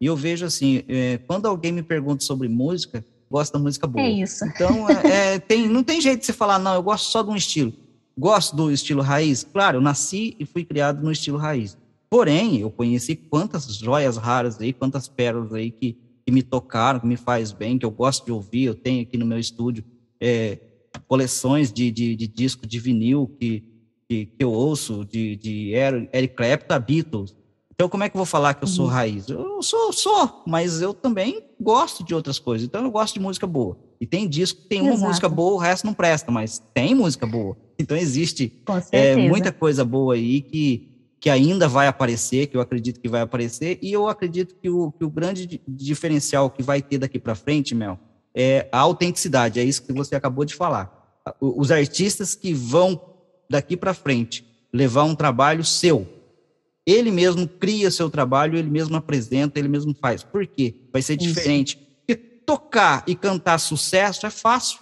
E 0.00 0.06
eu 0.06 0.16
vejo 0.16 0.46
assim, 0.46 0.82
é, 0.88 1.18
quando 1.26 1.46
alguém 1.46 1.72
me 1.72 1.82
pergunta 1.82 2.24
sobre 2.24 2.48
música, 2.48 3.04
gosta 3.30 3.58
da 3.58 3.62
música 3.64 3.86
boa. 3.86 4.04
É 4.04 4.10
isso. 4.10 4.44
Então, 4.44 4.88
é, 4.88 5.34
é, 5.34 5.38
tem, 5.38 5.68
não 5.68 5.82
tem 5.82 6.00
jeito 6.00 6.20
de 6.20 6.26
você 6.26 6.32
falar, 6.32 6.58
não, 6.58 6.74
eu 6.74 6.82
gosto 6.82 7.10
só 7.10 7.22
de 7.22 7.30
um 7.30 7.36
estilo. 7.36 7.72
Gosto 8.16 8.54
do 8.54 8.70
estilo 8.70 9.02
raiz? 9.02 9.42
Claro, 9.42 9.78
eu 9.78 9.80
nasci 9.80 10.36
e 10.38 10.46
fui 10.46 10.64
criado 10.64 11.02
no 11.02 11.10
estilo 11.10 11.36
raiz. 11.36 11.76
Porém, 12.14 12.60
eu 12.60 12.70
conheci 12.70 13.16
quantas 13.16 13.66
joias 13.74 14.16
raras 14.16 14.60
aí, 14.60 14.72
quantas 14.72 15.08
pérolas 15.08 15.52
aí 15.52 15.72
que, 15.72 15.98
que 16.24 16.32
me 16.32 16.44
tocaram, 16.44 17.00
que 17.00 17.06
me 17.08 17.16
faz 17.16 17.50
bem, 17.50 17.76
que 17.76 17.84
eu 17.84 17.90
gosto 17.90 18.24
de 18.24 18.30
ouvir. 18.30 18.66
Eu 18.66 18.74
tenho 18.76 19.02
aqui 19.02 19.18
no 19.18 19.26
meu 19.26 19.36
estúdio 19.36 19.84
é, 20.20 20.60
coleções 21.08 21.72
de, 21.72 21.90
de, 21.90 22.14
de 22.14 22.28
disco 22.28 22.68
de 22.68 22.78
vinil 22.78 23.28
que, 23.36 23.64
que, 24.08 24.26
que, 24.26 24.44
eu 24.44 24.52
ouço, 24.52 25.04
de, 25.04 25.34
de 25.34 25.72
Eric 25.72 26.36
Clapton, 26.36 26.78
Beatles. 26.78 27.36
Então, 27.72 27.88
como 27.88 28.04
é 28.04 28.08
que 28.08 28.14
eu 28.14 28.20
vou 28.20 28.26
falar 28.26 28.54
que 28.54 28.62
eu 28.62 28.68
sou 28.68 28.84
uhum. 28.84 28.92
raiz? 28.92 29.28
Eu 29.28 29.60
sou, 29.60 29.92
sou, 29.92 30.44
mas 30.46 30.80
eu 30.80 30.94
também 30.94 31.42
gosto 31.60 32.04
de 32.04 32.14
outras 32.14 32.38
coisas. 32.38 32.64
Então, 32.64 32.84
eu 32.84 32.92
gosto 32.92 33.14
de 33.14 33.20
música 33.20 33.44
boa. 33.44 33.76
E 34.00 34.06
tem 34.06 34.28
disco 34.28 34.62
tem 34.68 34.80
uma 34.80 34.92
Exato. 34.92 35.08
música 35.08 35.28
boa, 35.28 35.54
o 35.54 35.58
resto 35.58 35.84
não 35.84 35.92
presta, 35.92 36.30
mas 36.30 36.62
tem 36.72 36.94
música 36.94 37.26
boa. 37.26 37.56
Então, 37.76 37.96
existe 37.96 38.52
é, 38.92 39.16
muita 39.16 39.50
coisa 39.50 39.84
boa 39.84 40.14
aí 40.14 40.40
que, 40.42 40.93
que 41.24 41.30
ainda 41.30 41.66
vai 41.66 41.86
aparecer, 41.86 42.48
que 42.48 42.54
eu 42.54 42.60
acredito 42.60 43.00
que 43.00 43.08
vai 43.08 43.22
aparecer. 43.22 43.78
E 43.80 43.90
eu 43.90 44.08
acredito 44.08 44.54
que 44.56 44.68
o, 44.68 44.92
que 44.92 45.06
o 45.06 45.08
grande 45.08 45.58
diferencial 45.66 46.50
que 46.50 46.62
vai 46.62 46.82
ter 46.82 46.98
daqui 46.98 47.18
para 47.18 47.34
frente, 47.34 47.74
Mel, 47.74 47.98
é 48.34 48.68
a 48.70 48.80
autenticidade. 48.80 49.58
É 49.58 49.64
isso 49.64 49.82
que 49.84 49.92
você 49.94 50.14
acabou 50.14 50.44
de 50.44 50.54
falar. 50.54 51.18
Os 51.40 51.70
artistas 51.70 52.34
que 52.34 52.52
vão 52.52 53.00
daqui 53.48 53.74
para 53.74 53.94
frente 53.94 54.44
levar 54.70 55.04
um 55.04 55.14
trabalho 55.14 55.64
seu, 55.64 56.06
ele 56.84 57.10
mesmo 57.10 57.48
cria 57.48 57.90
seu 57.90 58.10
trabalho, 58.10 58.58
ele 58.58 58.68
mesmo 58.68 58.94
apresenta, 58.94 59.58
ele 59.58 59.68
mesmo 59.68 59.94
faz. 59.94 60.22
Por 60.22 60.46
quê? 60.46 60.74
Vai 60.92 61.00
ser 61.00 61.14
Isso. 61.14 61.28
diferente. 61.28 61.78
Porque 62.06 62.16
tocar 62.16 63.02
e 63.06 63.14
cantar 63.14 63.56
sucesso 63.56 64.26
é 64.26 64.30
fácil. 64.30 64.78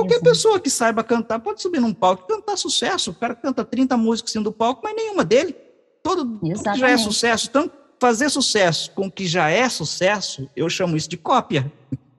Qualquer 0.00 0.14
Exato. 0.14 0.30
pessoa 0.30 0.60
que 0.60 0.70
saiba 0.70 1.04
cantar 1.04 1.38
pode 1.40 1.60
subir 1.60 1.80
num 1.80 1.92
palco 1.92 2.24
e 2.24 2.34
cantar 2.34 2.56
sucesso. 2.56 3.10
O 3.10 3.14
cara 3.14 3.34
canta 3.34 3.64
30 3.64 3.96
músicas 3.96 4.32
assim 4.32 4.42
do 4.42 4.50
palco, 4.50 4.80
mas 4.82 4.96
nenhuma 4.96 5.24
dele. 5.24 5.54
Todo, 6.02 6.24
tudo 6.38 6.76
já 6.76 6.88
é 6.88 6.96
sucesso. 6.96 7.48
Então, 7.50 7.70
fazer 8.00 8.30
sucesso 8.30 8.90
com 8.92 9.06
o 9.06 9.10
que 9.10 9.26
já 9.26 9.50
é 9.50 9.68
sucesso, 9.68 10.48
eu 10.56 10.70
chamo 10.70 10.96
isso 10.96 11.08
de 11.08 11.18
cópia. 11.18 11.70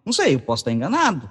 Não 0.06 0.14
sei, 0.14 0.36
eu 0.36 0.40
posso 0.40 0.62
estar 0.62 0.72
enganado. 0.72 1.28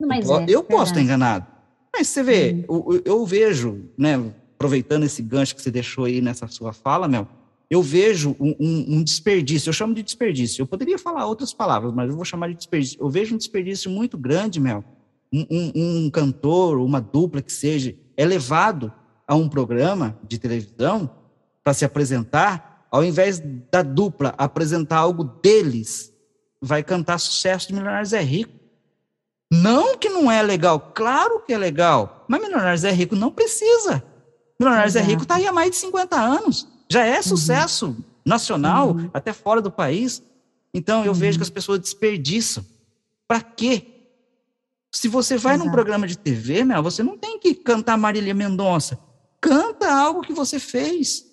Mas 0.00 0.28
eu, 0.28 0.36
é, 0.38 0.46
eu 0.48 0.64
posso 0.64 0.92
estar 0.92 1.02
enganado. 1.02 1.46
Mas 1.94 2.08
você 2.08 2.22
vê, 2.22 2.64
hum. 2.68 2.86
eu, 2.90 3.02
eu, 3.04 3.26
vejo, 3.26 3.90
né, 3.98 4.32
aproveitando 4.54 5.04
esse 5.04 5.20
gancho 5.20 5.54
que 5.54 5.60
você 5.60 5.70
deixou 5.70 6.06
aí 6.06 6.22
nessa 6.22 6.48
sua 6.48 6.72
fala, 6.72 7.06
Mel, 7.06 7.28
eu 7.70 7.82
vejo 7.82 8.34
um, 8.40 8.54
um, 8.58 8.96
um, 8.96 9.04
desperdício, 9.04 9.68
eu 9.68 9.74
chamo 9.74 9.94
de 9.94 10.02
desperdício. 10.02 10.62
Eu 10.62 10.66
poderia 10.66 10.98
falar 10.98 11.26
outras 11.26 11.52
palavras, 11.52 11.92
mas 11.92 12.08
eu 12.08 12.16
vou 12.16 12.24
chamar 12.24 12.48
de 12.48 12.54
desperdício. 12.54 12.98
Eu 12.98 13.10
vejo 13.10 13.34
um 13.34 13.38
desperdício 13.38 13.90
muito 13.90 14.16
grande, 14.16 14.58
Mel. 14.58 14.82
Um, 15.32 15.72
um 15.74 16.10
cantor, 16.10 16.78
uma 16.78 17.00
dupla 17.00 17.40
que 17.40 17.52
seja, 17.52 17.94
é 18.16 18.24
levado 18.24 18.92
a 19.26 19.34
um 19.34 19.48
programa 19.48 20.18
de 20.22 20.38
televisão 20.38 21.10
para 21.64 21.72
se 21.72 21.84
apresentar, 21.84 22.86
ao 22.90 23.02
invés 23.02 23.42
da 23.70 23.82
dupla 23.82 24.34
apresentar 24.36 24.98
algo 24.98 25.24
deles, 25.24 26.12
vai 26.60 26.82
cantar 26.82 27.18
sucesso 27.18 27.68
de 27.68 27.74
Milionários 27.74 28.12
é 28.12 28.20
Rico. 28.20 28.52
Não 29.50 29.96
que 29.96 30.08
não 30.08 30.30
é 30.30 30.42
legal, 30.42 30.92
claro 30.94 31.40
que 31.40 31.52
é 31.52 31.58
legal, 31.58 32.24
mas 32.28 32.40
Milionários 32.40 32.84
é 32.84 32.90
Rico 32.90 33.16
não 33.16 33.30
precisa. 33.30 34.02
Milionários 34.58 34.94
Exato. 34.94 35.06
é 35.06 35.10
Rico 35.10 35.22
está 35.22 35.34
aí 35.36 35.46
há 35.46 35.52
mais 35.52 35.70
de 35.70 35.76
50 35.76 36.16
anos. 36.16 36.68
Já 36.88 37.04
é 37.04 37.16
uhum. 37.16 37.22
sucesso 37.22 37.86
uhum. 37.86 38.04
nacional, 38.24 38.90
uhum. 38.90 39.10
até 39.12 39.32
fora 39.32 39.60
do 39.60 39.70
país. 39.70 40.22
Então, 40.72 41.04
eu 41.04 41.12
uhum. 41.12 41.18
vejo 41.18 41.38
que 41.38 41.42
as 41.42 41.50
pessoas 41.50 41.80
desperdiçam. 41.80 42.64
Para 43.26 43.40
quê? 43.40 43.91
Se 44.92 45.08
você 45.08 45.36
vai 45.36 45.54
Exato. 45.54 45.66
num 45.66 45.72
programa 45.72 46.06
de 46.06 46.18
TV, 46.18 46.64
Mel, 46.64 46.82
você 46.82 47.02
não 47.02 47.16
tem 47.16 47.38
que 47.38 47.54
cantar 47.54 47.96
Marília 47.96 48.34
Mendonça. 48.34 48.98
Canta 49.40 49.92
algo 49.92 50.20
que 50.20 50.32
você 50.32 50.58
fez. 50.58 51.24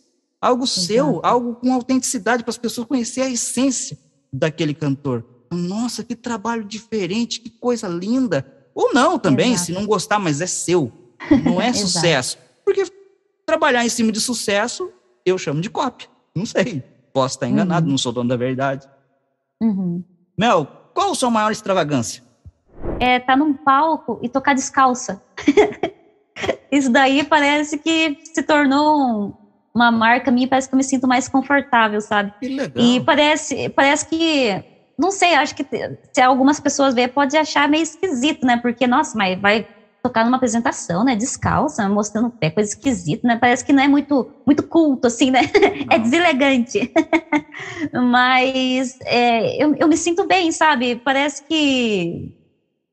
Algo 0.42 0.64
Exato. 0.64 0.82
seu, 0.82 1.22
algo 1.24 1.56
com 1.56 1.74
autenticidade, 1.74 2.44
para 2.44 2.52
as 2.52 2.58
pessoas 2.58 2.88
conhecerem 2.88 3.30
a 3.30 3.34
essência 3.34 4.00
daquele 4.32 4.74
cantor. 4.74 5.26
Nossa, 5.52 6.04
que 6.04 6.16
trabalho 6.16 6.64
diferente, 6.64 7.42
que 7.42 7.50
coisa 7.50 7.88
linda. 7.88 8.46
Ou 8.74 8.94
não 8.94 9.20
também, 9.20 9.58
se 9.58 9.74
não 9.74 9.86
gostar, 9.86 10.20
mas 10.20 10.40
é 10.40 10.48
seu. 10.48 10.92
Não 11.44 11.62
é 11.62 11.74
sucesso. 11.74 12.38
Porque 12.64 12.86
Trabalhar 13.50 13.84
em 13.84 13.90
cima 13.90 14.12
de 14.12 14.22
sucesso, 14.22 14.92
eu 15.26 15.36
chamo 15.36 15.60
de 15.60 15.72
cópia. 15.72 16.08
Não 16.36 16.46
sei. 16.46 16.84
Posso 17.12 17.34
estar 17.34 17.48
enganado, 17.48 17.88
uhum. 17.88 17.94
não 17.94 17.98
sou 17.98 18.12
dono 18.12 18.30
da 18.30 18.38
verdade. 18.38 18.88
Uhum. 19.60 20.04
Mel, 20.38 20.68
qual 20.94 21.14
a 21.14 21.16
sua 21.16 21.32
maior 21.32 21.52
extravagância? 21.52 22.22
É 23.00 23.18
estar 23.18 23.34
tá 23.34 23.36
num 23.38 23.54
palco 23.54 24.20
e 24.22 24.30
tocar 24.30 24.54
descalça. 24.54 25.20
Isso 26.72 26.92
daí 26.92 27.24
parece 27.24 27.78
que 27.78 28.18
se 28.24 28.44
tornou 28.44 28.98
um, 28.98 29.34
uma 29.76 29.92
marca 29.92 30.32
minha, 30.32 30.48
parece 30.48 30.68
que 30.68 30.76
eu 30.76 30.78
me 30.78 30.84
sinto 30.84 31.08
mais 31.08 31.28
confortável, 31.28 32.02
sabe? 32.02 32.32
Que 32.40 32.48
legal. 32.50 32.86
E 32.86 33.04
parece, 33.04 33.70
parece 33.70 34.06
que, 34.08 34.64
não 34.98 35.12
sei, 35.12 35.36
acho 35.36 35.56
que 35.56 35.66
se 36.14 36.22
algumas 36.22 36.60
pessoas 36.60 36.94
verem, 36.94 37.14
pode 37.14 37.36
achar 37.36 37.68
meio 37.70 37.84
esquisito, 37.84 38.46
né? 38.46 38.58
Porque, 38.62 38.86
nossa, 38.88 39.18
mas 39.18 39.40
vai 39.40 39.66
tocar 40.02 40.24
numa 40.24 40.38
apresentação, 40.38 41.04
né, 41.04 41.16
descalça, 41.16 41.88
mostrando 41.90 42.28
o 42.28 42.32
pé, 42.40 42.50
coisa 42.50 42.70
esquisita, 42.70 43.28
né, 43.28 43.38
parece 43.40 43.66
que 43.66 43.74
não 43.74 43.84
é 43.84 43.88
muito, 43.88 44.30
muito 44.46 44.66
culto, 44.68 45.08
assim, 45.08 45.30
né, 45.30 45.42
é 45.54 45.86
não. 45.86 45.96
é 45.96 46.00
deselegante, 46.00 46.90
mas 47.94 48.96
é, 49.04 49.62
eu, 49.62 49.76
eu 49.78 49.88
me 49.88 49.98
sinto 49.98 50.26
bem, 50.26 50.52
sabe, 50.52 51.02
parece 51.04 51.42
que, 51.50 52.32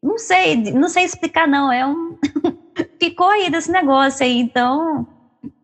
não 0.07 0.19
sei, 0.19 0.57
não 0.73 0.88
sei 0.88 1.05
explicar 1.05 1.49
não, 1.49 1.73
é 1.73 1.85
um, 1.85 2.16
ficou 2.97 3.29
aí 3.29 3.51
desse 3.51 3.73
negócio 3.73 4.25
aí, 4.25 4.38
então, 4.38 5.05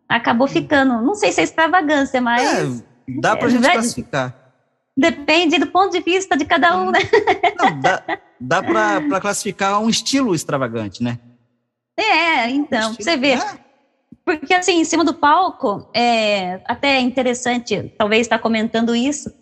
acabou 0.07 0.47
ficando, 0.49 1.01
não 1.01 1.15
sei 1.15 1.31
se 1.31 1.39
é 1.39 1.43
extravagância, 1.45 2.19
mas... 2.19 2.81
É, 2.81 2.83
dá 3.21 3.37
pra 3.37 3.47
gente 3.47 3.63
é, 3.65 3.71
classificar. 3.71 4.35
Depende 4.97 5.57
do 5.57 5.67
ponto 5.67 5.91
de 5.91 6.01
vista 6.01 6.35
de 6.35 6.43
cada 6.43 6.77
um, 6.77 6.91
né? 6.91 6.99
Não, 7.57 7.79
dá, 7.79 8.03
dá 8.39 8.61
para 8.61 9.21
classificar 9.21 9.81
um 9.81 9.89
estilo 9.89 10.35
extravagante, 10.35 11.01
né? 11.01 11.19
É, 11.97 12.49
então, 12.49 12.93
você 12.93 13.15
vê. 13.15 13.39
Porque, 14.25 14.53
assim, 14.53 14.79
em 14.79 14.85
cima 14.85 15.03
do 15.03 15.13
palco, 15.13 15.89
é 15.93 16.61
até 16.65 16.99
interessante, 16.99 17.93
talvez, 17.97 18.21
estar 18.21 18.39
comentando 18.39 18.95
isso. 18.95 19.33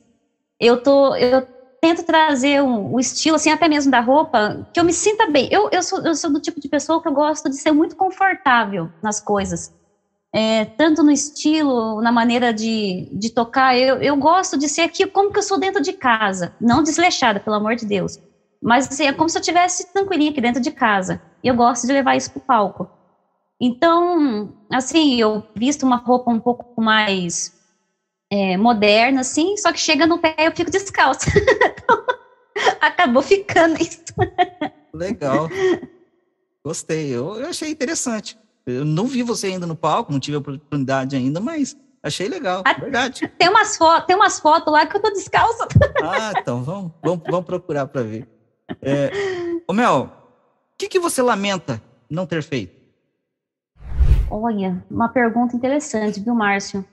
Eu 0.60 0.82
tô, 0.82 1.16
eu 1.16 1.46
tento 1.82 2.04
trazer 2.04 2.62
um, 2.62 2.94
um, 2.94 3.00
estilo, 3.00 3.36
assim, 3.36 3.50
até 3.50 3.68
mesmo 3.68 3.92
da 3.92 4.00
roupa, 4.00 4.66
que 4.72 4.80
eu 4.80 4.84
me 4.84 4.94
sinta 4.94 5.26
bem. 5.28 5.50
Eu, 5.52 5.68
eu, 5.72 5.82
sou, 5.82 6.00
eu 6.06 6.16
sou 6.16 6.32
do 6.32 6.40
tipo 6.40 6.62
de 6.62 6.70
pessoa 6.70 7.02
que 7.02 7.08
eu 7.08 7.14
gosto 7.14 7.50
de 7.50 7.58
ser 7.58 7.72
muito 7.72 7.96
confortável 7.96 8.90
nas 9.02 9.20
coisas. 9.20 9.72
É, 10.34 10.64
tanto 10.64 11.04
no 11.04 11.12
estilo, 11.12 12.00
na 12.02 12.12
maneira 12.12 12.54
de, 12.54 13.10
de 13.12 13.30
tocar, 13.32 13.76
eu, 13.76 14.02
eu 14.02 14.16
gosto 14.16 14.58
de 14.58 14.70
ser 14.70 14.82
aqui 14.82 15.06
como 15.08 15.32
que 15.32 15.40
eu 15.40 15.44
sou 15.44 15.60
dentro 15.60 15.82
de 15.82 15.92
casa, 15.92 16.54
não 16.62 16.84
desleixada, 16.84 17.40
pelo 17.40 17.58
amor 17.58 17.76
de 17.76 17.86
Deus. 17.86 18.18
Mas 18.62 18.88
assim, 18.88 19.08
é 19.08 19.12
como 19.12 19.28
se 19.28 19.38
eu 19.38 19.42
estivesse 19.42 19.92
tranquilinha 19.92 20.30
aqui 20.30 20.40
dentro 20.40 20.62
de 20.62 20.72
casa. 20.72 21.20
E 21.44 21.48
eu 21.48 21.56
gosto 21.56 21.88
de 21.88 21.94
levar 21.94 22.16
isso 22.16 22.30
para 22.32 22.40
o 22.40 22.46
palco. 22.46 22.88
Então, 23.60 24.54
assim, 24.72 25.20
eu 25.20 25.44
visto 25.56 25.84
uma 25.84 25.98
roupa 25.98 26.32
um 26.32 26.40
pouco 26.40 26.80
mais 26.80 27.52
é, 28.32 28.56
moderna, 28.56 29.22
assim, 29.22 29.58
só 29.58 29.74
que 29.74 29.80
chega 29.80 30.08
no 30.08 30.18
pé 30.18 30.36
eu 30.40 30.56
fico 30.56 30.72
descalça. 30.72 31.30
então, 31.36 32.06
acabou 32.80 33.22
ficando 33.22 33.82
isso. 33.82 34.02
Legal. 34.94 35.50
Gostei. 36.64 37.10
Eu, 37.10 37.36
eu 37.36 37.50
achei 37.50 37.70
interessante. 37.70 38.38
Eu 38.66 38.86
não 38.86 39.06
vi 39.06 39.22
você 39.22 39.48
ainda 39.48 39.68
no 39.68 39.76
palco, 39.76 40.12
não 40.12 40.20
tive 40.20 40.38
a 40.38 40.40
oportunidade 40.40 41.16
ainda, 41.16 41.40
mas 41.40 41.76
Achei 42.04 42.28
legal, 42.28 42.64
a, 42.66 42.74
verdade. 42.74 43.28
Tem 43.38 43.48
umas, 43.48 43.78
tem 44.08 44.16
umas 44.16 44.40
fotos 44.40 44.74
lá 44.74 44.88
que 44.88 44.98
eu 44.98 45.02
tô 45.02 45.12
descalça. 45.12 45.68
Ah, 46.04 46.34
então 46.36 46.64
vamos, 46.64 46.92
vamos, 47.04 47.22
vamos 47.30 47.46
procurar 47.46 47.86
para 47.86 48.02
ver. 48.02 48.28
É, 48.82 49.12
ô 49.68 49.74
Mel, 49.74 50.06
o 50.06 50.78
que, 50.80 50.88
que 50.88 51.00
você 51.00 51.22
lamenta 51.22 51.80
não 52.10 52.26
ter 52.26 52.42
feito? 52.42 52.82
Olha, 54.32 54.84
uma 54.90 55.10
pergunta 55.10 55.56
interessante, 55.56 56.20
viu, 56.20 56.34
Márcio? 56.34 56.84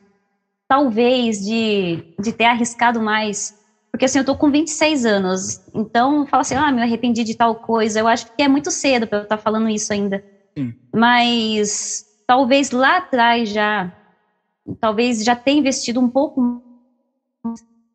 Talvez 0.69 1.41
de, 1.41 2.05
de 2.21 2.33
ter 2.33 2.45
arriscado 2.45 3.01
mais. 3.01 3.55
Porque 3.91 4.05
assim, 4.05 4.19
eu 4.19 4.25
tô 4.25 4.37
com 4.37 4.51
26 4.51 5.05
anos. 5.05 5.61
Então, 5.75 6.27
fala 6.27 6.43
assim, 6.43 6.55
ah, 6.55 6.71
me 6.71 6.83
arrependi 6.83 7.25
de 7.25 7.35
tal 7.35 7.57
coisa. 7.57 7.99
Eu 7.99 8.07
acho 8.07 8.27
que 8.27 8.43
é 8.43 8.49
muito 8.49 8.71
cedo 8.71 9.07
para 9.07 9.19
eu 9.19 9.23
estar 9.23 9.39
tá 9.39 9.43
falando 9.43 9.69
isso 9.69 9.93
ainda. 9.93 10.23
Sim. 10.57 10.75
Mas 10.95 12.05
talvez 12.27 12.71
lá 12.71 12.99
atrás 12.99 13.49
já, 13.49 13.91
talvez 14.79 15.25
já 15.25 15.35
tenha 15.35 15.59
investido 15.59 16.01
um 16.01 16.09
pouco 16.09 16.63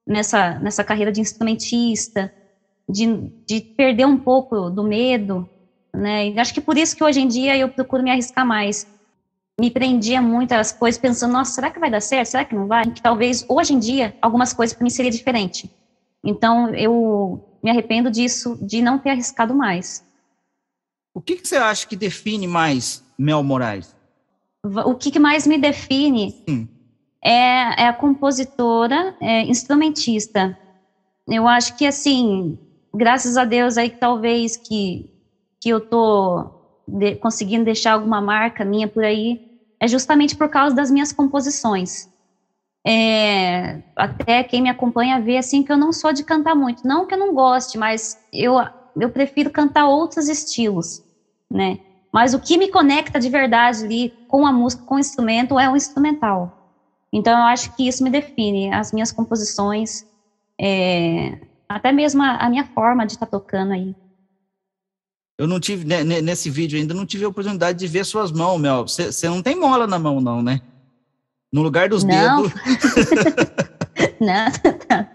nessa, 0.07 0.59
nessa 0.59 0.83
carreira 0.83 1.11
de 1.11 1.21
instrumentista, 1.21 2.33
de, 2.89 3.05
de 3.47 3.65
perder 3.77 4.05
um 4.05 4.17
pouco 4.17 4.69
do 4.69 4.83
medo, 4.83 5.47
né? 5.95 6.27
E 6.29 6.39
acho 6.39 6.53
que 6.53 6.61
por 6.61 6.77
isso 6.77 6.95
que 6.95 7.03
hoje 7.03 7.21
em 7.21 7.27
dia 7.27 7.55
eu 7.57 7.69
procuro 7.69 8.03
me 8.03 8.11
arriscar 8.11 8.45
mais. 8.45 8.85
Me 9.59 9.69
prendia 9.69 10.21
muito 10.21 10.51
às 10.53 10.71
coisas 10.71 10.99
pensando, 10.99 11.33
nossa, 11.33 11.51
será 11.51 11.69
que 11.69 11.79
vai 11.79 11.89
dar 11.89 12.01
certo? 12.01 12.29
Será 12.29 12.43
que 12.43 12.55
não 12.55 12.67
vai? 12.67 12.85
Que 12.85 13.01
talvez 13.01 13.45
hoje 13.47 13.73
em 13.73 13.79
dia 13.79 14.15
algumas 14.21 14.51
coisas 14.51 14.75
para 14.75 14.83
mim 14.83 14.89
seria 14.89 15.11
diferente. 15.11 15.69
Então 16.23 16.73
eu 16.73 17.39
me 17.63 17.69
arrependo 17.69 18.09
disso, 18.09 18.57
de 18.61 18.81
não 18.81 18.99
ter 18.99 19.11
arriscado 19.11 19.55
mais. 19.55 20.03
O 21.13 21.21
que, 21.21 21.35
que 21.35 21.47
você 21.47 21.55
acha 21.55 21.87
que 21.87 21.95
define 21.95 22.47
mais 22.47 23.03
Mel 23.17 23.43
Moraes? 23.43 23.95
O 24.63 24.95
que, 24.95 25.11
que 25.11 25.19
mais 25.19 25.45
me 25.45 25.57
define? 25.57 26.31
Sim. 26.47 26.67
é, 27.23 27.83
é 27.83 27.87
a 27.87 27.93
compositora, 27.93 29.15
é, 29.21 29.41
instrumentista. 29.43 30.57
Eu 31.27 31.47
acho 31.47 31.75
que, 31.77 31.85
assim, 31.85 32.57
graças 32.93 33.37
a 33.37 33.45
Deus 33.45 33.77
aí, 33.77 33.89
talvez 33.89 34.57
que, 34.57 35.09
que 35.61 35.69
eu 35.69 35.79
tô 35.79 36.49
de, 36.87 37.15
conseguindo 37.15 37.65
deixar 37.65 37.93
alguma 37.93 38.21
marca 38.21 38.65
minha 38.65 38.87
por 38.87 39.03
aí, 39.03 39.39
é 39.79 39.87
justamente 39.87 40.35
por 40.35 40.49
causa 40.49 40.75
das 40.75 40.89
minhas 40.91 41.11
composições. 41.11 42.07
É, 42.85 43.79
até 43.95 44.43
quem 44.43 44.61
me 44.61 44.69
acompanha 44.69 45.21
vê 45.21 45.37
assim 45.37 45.63
que 45.63 45.71
eu 45.71 45.77
não 45.77 45.93
sou 45.93 46.11
de 46.11 46.23
cantar 46.23 46.53
muito, 46.55 46.85
não 46.85 47.05
que 47.05 47.13
eu 47.13 47.19
não 47.19 47.33
goste, 47.33 47.77
mas 47.77 48.17
eu 48.31 48.55
eu 48.95 49.09
prefiro 49.09 49.49
cantar 49.49 49.87
outros 49.87 50.27
estilos, 50.27 51.01
né? 51.49 51.79
Mas 52.11 52.33
o 52.33 52.39
que 52.39 52.57
me 52.57 52.67
conecta 52.67 53.19
de 53.19 53.27
verdade 53.29 53.83
ali 53.83 54.13
com 54.27 54.45
a 54.45 54.51
música, 54.51 54.83
com 54.85 54.95
o 54.95 54.99
instrumento, 54.99 55.59
é 55.59 55.67
o 55.69 55.75
instrumental. 55.75 56.51
Então 57.11 57.37
eu 57.37 57.45
acho 57.45 57.71
que 57.73 57.87
isso 57.87 58.03
me 58.03 58.09
define, 58.09 58.71
as 58.73 58.91
minhas 58.91 59.11
composições, 59.11 60.03
é, 60.59 61.39
até 61.67 61.91
mesmo 61.91 62.21
a, 62.21 62.37
a, 62.37 62.49
minha 62.49 62.65
forma 62.65 63.05
de 63.05 63.13
estar 63.13 63.25
tá 63.25 63.39
tocando 63.39 63.73
aí. 63.73 63.95
Eu 65.37 65.47
não 65.47 65.59
tive, 65.59 65.85
né, 65.85 66.03
nesse 66.03 66.49
vídeo 66.49 66.77
ainda, 66.77 66.93
não 66.93 67.05
tive 67.05 67.25
a 67.25 67.27
oportunidade 67.27 67.79
de 67.79 67.87
ver 67.87 68.05
suas 68.05 68.31
mãos, 68.31 68.59
Mel. 68.59 68.83
Você 68.87 69.27
não 69.27 69.41
tem 69.41 69.55
mola 69.55 69.87
na 69.87 69.97
mão, 69.97 70.21
não, 70.21 70.41
né? 70.41 70.61
No 71.51 71.61
lugar 71.61 71.89
dos 71.89 72.03
não. 72.03 72.43
dedos. 72.43 72.53
não, 74.21 75.07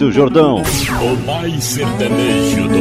Márcio 0.00 0.12
Jordão. 0.12 0.62
O 1.02 1.26
mais 1.26 1.62
sertanejo 1.62 2.68
do 2.68 2.79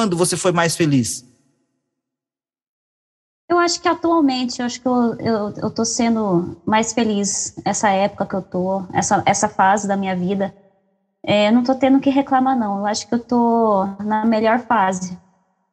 quando 0.00 0.16
você 0.16 0.34
foi 0.34 0.50
mais 0.50 0.74
feliz? 0.74 1.26
Eu 3.46 3.58
acho 3.58 3.78
que 3.82 3.86
atualmente, 3.86 4.60
eu 4.60 4.64
acho 4.64 4.80
que 4.80 4.88
eu, 4.88 5.14
eu, 5.18 5.50
eu 5.58 5.70
tô 5.70 5.84
sendo 5.84 6.56
mais 6.64 6.94
feliz 6.94 7.54
essa 7.66 7.90
época 7.90 8.24
que 8.24 8.34
eu 8.34 8.40
tô, 8.40 8.82
essa, 8.94 9.22
essa 9.26 9.46
fase 9.46 9.86
da 9.86 9.98
minha 9.98 10.16
vida. 10.16 10.54
É, 11.22 11.50
não 11.50 11.62
tô 11.62 11.74
tendo 11.74 12.00
que 12.00 12.08
reclamar, 12.08 12.58
não. 12.58 12.78
Eu 12.78 12.86
acho 12.86 13.06
que 13.06 13.14
eu 13.14 13.18
tô 13.18 13.84
na 14.02 14.24
melhor 14.24 14.60
fase 14.60 15.18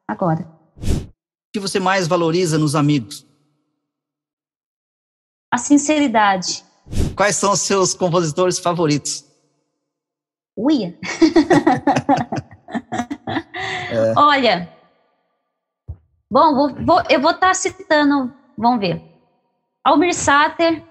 agora. 0.06 0.46
O 0.76 1.54
que 1.54 1.60
você 1.62 1.80
mais 1.80 2.06
valoriza 2.06 2.58
nos 2.58 2.76
amigos? 2.76 3.26
A 5.50 5.58
sinceridade. 5.58 6.66
Quais 7.16 7.38
são 7.38 7.54
os 7.54 7.62
seus 7.62 7.94
compositores 7.94 8.60
favoritos? 8.60 9.24
Uia! 10.58 11.00
Olha, 14.20 14.68
bom, 16.28 16.56
vou, 16.56 16.74
vou, 16.84 17.04
eu 17.08 17.22
vou 17.22 17.30
estar 17.30 17.50
tá 17.50 17.54
citando, 17.54 18.34
vamos 18.58 18.80
ver. 18.80 19.00
Almir 19.84 20.12
Sater, 20.16 20.84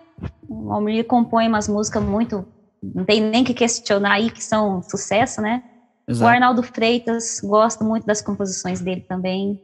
o 0.48 0.72
Almir 0.72 1.04
compõe 1.04 1.48
umas 1.48 1.66
músicas 1.66 2.04
muito, 2.04 2.46
não 2.80 3.04
tem 3.04 3.20
nem 3.20 3.42
que 3.42 3.52
questionar 3.52 4.12
aí, 4.12 4.30
que 4.30 4.44
são 4.44 4.80
sucesso, 4.80 5.40
né? 5.40 5.60
Exato. 6.08 6.24
O 6.24 6.32
Arnaldo 6.32 6.62
Freitas, 6.62 7.40
gosto 7.42 7.84
muito 7.84 8.06
das 8.06 8.22
composições 8.22 8.80
dele 8.80 9.04
também. 9.08 9.60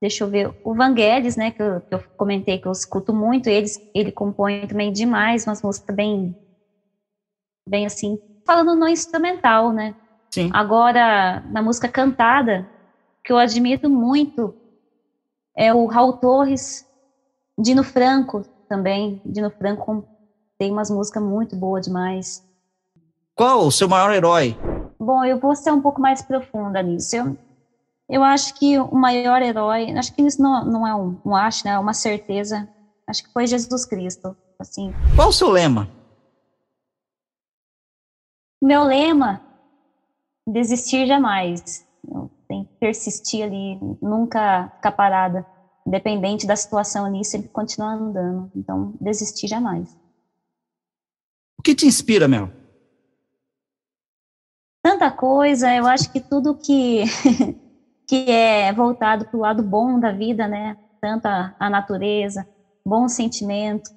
Deixa 0.00 0.22
eu 0.22 0.30
ver, 0.30 0.54
o 0.62 0.72
Vangelis, 0.72 1.34
né, 1.34 1.50
que 1.50 1.60
eu, 1.60 1.80
que 1.80 1.94
eu 1.96 2.04
comentei 2.16 2.60
que 2.60 2.68
eu 2.68 2.72
escuto 2.72 3.12
muito, 3.12 3.48
ele, 3.48 3.66
ele 3.92 4.12
compõe 4.12 4.64
também 4.68 4.92
demais, 4.92 5.44
umas 5.44 5.60
músicas 5.60 5.96
bem, 5.96 6.36
bem 7.68 7.84
assim, 7.84 8.16
falando 8.46 8.76
no 8.76 8.86
instrumental, 8.86 9.72
né? 9.72 9.92
Sim. 10.32 10.50
Agora, 10.52 11.42
na 11.46 11.62
música 11.62 11.88
cantada, 11.88 12.68
que 13.26 13.32
eu 13.32 13.38
admiro 13.38 13.90
muito, 13.90 14.54
é 15.56 15.74
o 15.74 15.84
Raul 15.86 16.12
Torres, 16.12 16.86
Dino 17.58 17.82
Franco 17.82 18.46
também. 18.68 19.20
Dino 19.24 19.50
Franco 19.50 20.04
tem 20.56 20.70
umas 20.70 20.88
músicas 20.88 21.20
muito 21.20 21.56
boas 21.56 21.84
demais. 21.84 22.40
Qual 23.34 23.66
o 23.66 23.72
seu 23.72 23.88
maior 23.88 24.12
herói? 24.12 24.56
Bom, 24.96 25.24
eu 25.24 25.38
vou 25.38 25.56
ser 25.56 25.72
um 25.72 25.82
pouco 25.82 26.00
mais 26.00 26.22
profunda 26.22 26.80
nisso. 26.80 27.16
Eu, 27.16 27.36
eu 28.08 28.22
acho 28.22 28.54
que 28.54 28.78
o 28.78 28.94
maior 28.94 29.42
herói, 29.42 29.90
acho 29.98 30.14
que 30.14 30.22
isso 30.22 30.40
não, 30.40 30.64
não 30.64 30.86
é 30.86 30.94
um, 30.94 31.18
um 31.24 31.34
acho, 31.34 31.66
né? 31.66 31.72
É 31.72 31.78
uma 31.80 31.94
certeza. 31.94 32.68
Acho 33.08 33.24
que 33.24 33.32
foi 33.32 33.46
Jesus 33.48 33.84
Cristo. 33.84 34.36
Assim. 34.58 34.92
Qual 35.16 35.28
o 35.30 35.32
seu 35.32 35.50
lema? 35.50 35.88
Meu 38.62 38.84
lema 38.84 39.42
desistir 40.46 41.06
jamais. 41.06 41.84
Tem 42.48 42.64
que 42.64 42.74
persistir 42.78 43.44
ali, 43.44 43.78
nunca 44.00 44.70
ficar 44.76 44.92
parada. 44.92 45.46
Independente 45.86 46.46
da 46.46 46.56
situação 46.56 47.04
ali, 47.04 47.24
sempre 47.24 47.48
continuar 47.48 47.94
andando. 47.94 48.50
Então, 48.54 48.94
desistir 49.00 49.46
jamais. 49.46 49.96
O 51.58 51.62
que 51.62 51.74
te 51.74 51.86
inspira, 51.86 52.26
Mel? 52.26 52.50
Tanta 54.82 55.10
coisa, 55.10 55.74
eu 55.74 55.86
acho 55.86 56.12
que 56.12 56.20
tudo 56.20 56.54
que, 56.54 57.04
que 58.06 58.30
é 58.30 58.72
voltado 58.72 59.26
para 59.26 59.36
o 59.36 59.40
lado 59.40 59.62
bom 59.62 59.98
da 59.98 60.12
vida, 60.12 60.46
né? 60.46 60.76
Tanto 61.00 61.26
a, 61.26 61.54
a 61.58 61.68
natureza, 61.68 62.46
bons 62.84 63.12
sentimentos, 63.12 63.90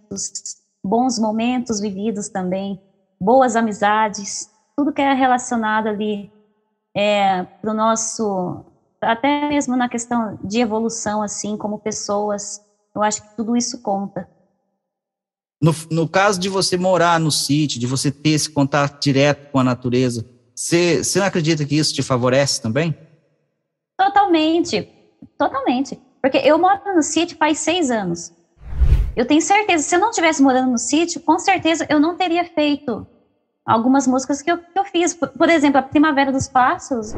bons 0.84 1.20
momentos 1.20 1.80
vividos 1.80 2.30
também, 2.30 2.82
boas 3.20 3.56
amizades, 3.56 4.50
tudo 4.76 4.92
que 4.92 5.02
é 5.02 5.14
relacionado 5.14 5.88
ali 5.88 6.32
é, 6.96 7.44
para 7.44 7.72
o 7.72 7.74
nosso, 7.74 8.66
até 9.02 9.50
mesmo 9.50 9.76
na 9.76 9.90
questão 9.90 10.38
de 10.44 10.60
evolução, 10.60 11.22
assim, 11.22 11.58
como 11.58 11.80
pessoas, 11.80 12.60
eu 12.96 13.04
acho 13.04 13.22
que 13.22 13.36
tudo 13.36 13.56
isso 13.56 13.82
conta. 13.82 14.28
No, 15.62 15.76
no 15.92 16.08
caso 16.08 16.40
de 16.40 16.48
você 16.48 16.78
morar 16.78 17.20
no 17.20 17.32
sítio, 17.32 17.80
de 17.80 17.86
você 17.86 18.12
ter 18.12 18.30
esse 18.30 18.50
contato 18.50 19.02
direto 19.02 19.52
com 19.52 19.60
a 19.60 19.64
natureza, 19.64 20.26
você, 20.56 21.02
não 21.16 21.26
acredita 21.26 21.66
que 21.66 21.76
isso 21.76 21.94
te 21.94 22.02
favorece 22.02 22.62
também? 22.62 22.96
Totalmente, 23.98 24.88
totalmente. 25.38 26.00
Porque 26.22 26.38
eu 26.38 26.58
moro 26.58 26.82
no 26.96 27.04
sítio 27.04 27.38
faz 27.38 27.60
seis 27.60 27.92
anos. 27.92 28.32
Eu 29.16 29.26
tenho 29.26 29.42
certeza, 29.42 29.84
se 29.84 29.96
eu 29.96 30.00
não 30.00 30.10
estivesse 30.10 30.42
morando 30.42 30.72
no 30.72 30.78
sítio, 30.78 31.22
com 31.22 31.38
certeza 31.40 31.86
eu 31.90 32.00
não 32.00 32.16
teria 32.16 32.46
feito 32.46 33.06
algumas 33.70 34.08
músicas 34.08 34.42
que 34.42 34.52
eu, 34.52 34.58
que 34.58 34.78
eu 34.78 34.84
fiz. 34.84 35.14
Por, 35.14 35.30
por 35.30 35.50
exemplo, 35.50 35.80
a 35.80 35.84
Primavera 35.84 36.32
dos 36.32 36.48
Passos. 36.48 37.14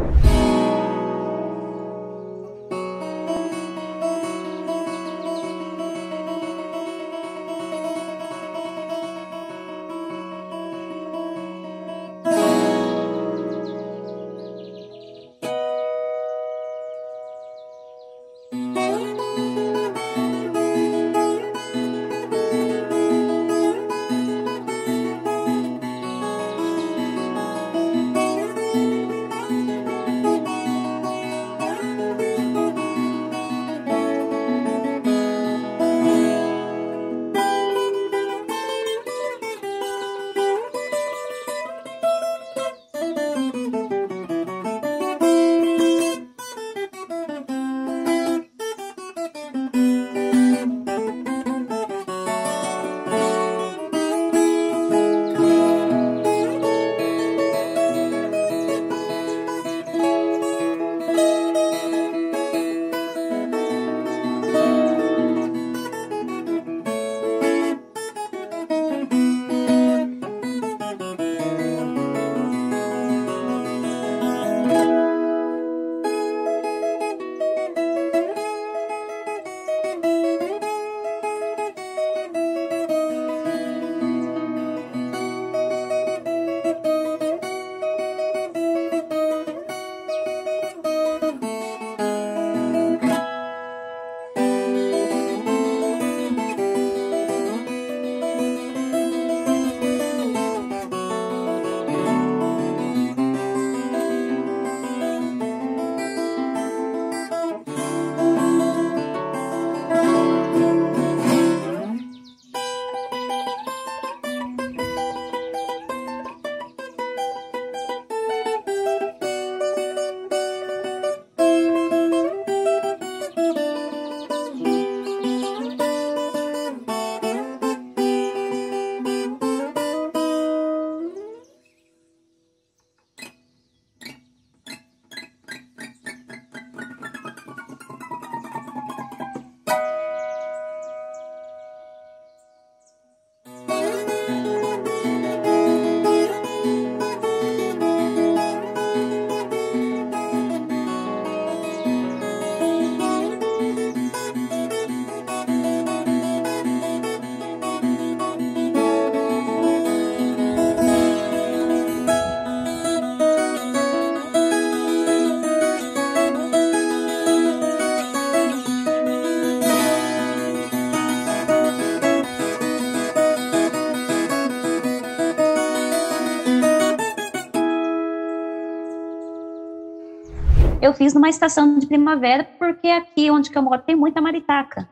Fiz 181.12 181.14
numa 181.14 181.30
estação 181.30 181.78
de 181.78 181.86
primavera, 181.86 182.44
porque 182.58 182.88
aqui 182.88 183.30
onde 183.30 183.54
eu 183.54 183.62
moro 183.62 183.82
tem 183.82 183.96
muita 183.96 184.22
maritaca. 184.22 184.90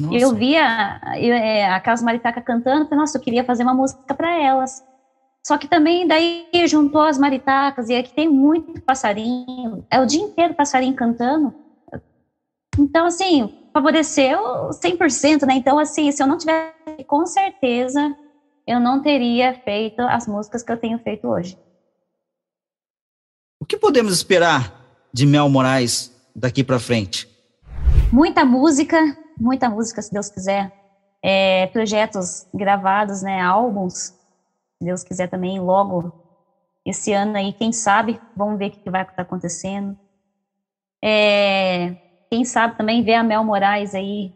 Nossa. 0.00 0.16
Eu 0.16 0.34
via 0.34 1.00
eu, 1.20 1.34
é, 1.34 1.68
aquelas 1.70 2.02
maritacas 2.02 2.44
cantando, 2.44 2.84
falei, 2.84 3.00
nossa, 3.00 3.18
eu 3.18 3.22
queria 3.22 3.44
fazer 3.44 3.64
uma 3.64 3.74
música 3.74 4.14
para 4.14 4.40
elas. 4.40 4.84
Só 5.46 5.58
que 5.58 5.68
também 5.68 6.06
daí 6.06 6.48
juntou 6.66 7.02
as 7.02 7.18
maritacas, 7.18 7.88
e 7.88 7.96
aqui 7.96 8.12
tem 8.12 8.28
muito 8.28 8.80
passarinho, 8.82 9.84
é 9.90 10.00
o 10.00 10.06
dia 10.06 10.22
inteiro 10.22 10.54
passarinho 10.54 10.94
cantando. 10.94 11.54
Então, 12.78 13.06
assim, 13.06 13.68
favoreceu 13.72 14.70
100%, 14.70 15.46
né? 15.46 15.54
Então, 15.54 15.78
assim, 15.78 16.10
se 16.12 16.22
eu 16.22 16.26
não 16.26 16.38
tivesse, 16.38 17.04
com 17.06 17.26
certeza, 17.26 18.16
eu 18.66 18.78
não 18.78 19.02
teria 19.02 19.52
feito 19.54 20.00
as 20.02 20.28
músicas 20.28 20.62
que 20.62 20.70
eu 20.70 20.76
tenho 20.76 20.98
feito 21.00 21.26
hoje. 21.26 21.58
O 23.60 23.66
que 23.66 23.76
podemos 23.76 24.12
esperar 24.12 24.77
de 25.12 25.26
Mel 25.26 25.48
Moraes 25.48 26.12
daqui 26.34 26.62
para 26.62 26.78
frente? 26.78 27.28
Muita 28.12 28.44
música, 28.44 29.16
muita 29.38 29.68
música, 29.68 30.00
se 30.02 30.12
Deus 30.12 30.30
quiser. 30.30 30.72
É, 31.22 31.66
projetos 31.68 32.46
gravados, 32.54 33.22
né, 33.22 33.40
álbuns, 33.40 33.94
se 34.78 34.84
Deus 34.84 35.02
quiser 35.02 35.28
também, 35.28 35.58
logo 35.58 36.12
esse 36.84 37.12
ano 37.12 37.36
aí, 37.36 37.52
quem 37.52 37.72
sabe, 37.72 38.20
vamos 38.36 38.58
ver 38.58 38.68
o 38.68 38.70
que 38.70 38.90
vai 38.90 39.02
estar 39.02 39.22
acontecendo. 39.22 39.98
É, 41.02 41.96
quem 42.30 42.44
sabe 42.44 42.76
também 42.76 43.02
ver 43.02 43.14
a 43.14 43.22
Mel 43.22 43.44
Moraes 43.44 43.94
aí 43.94 44.32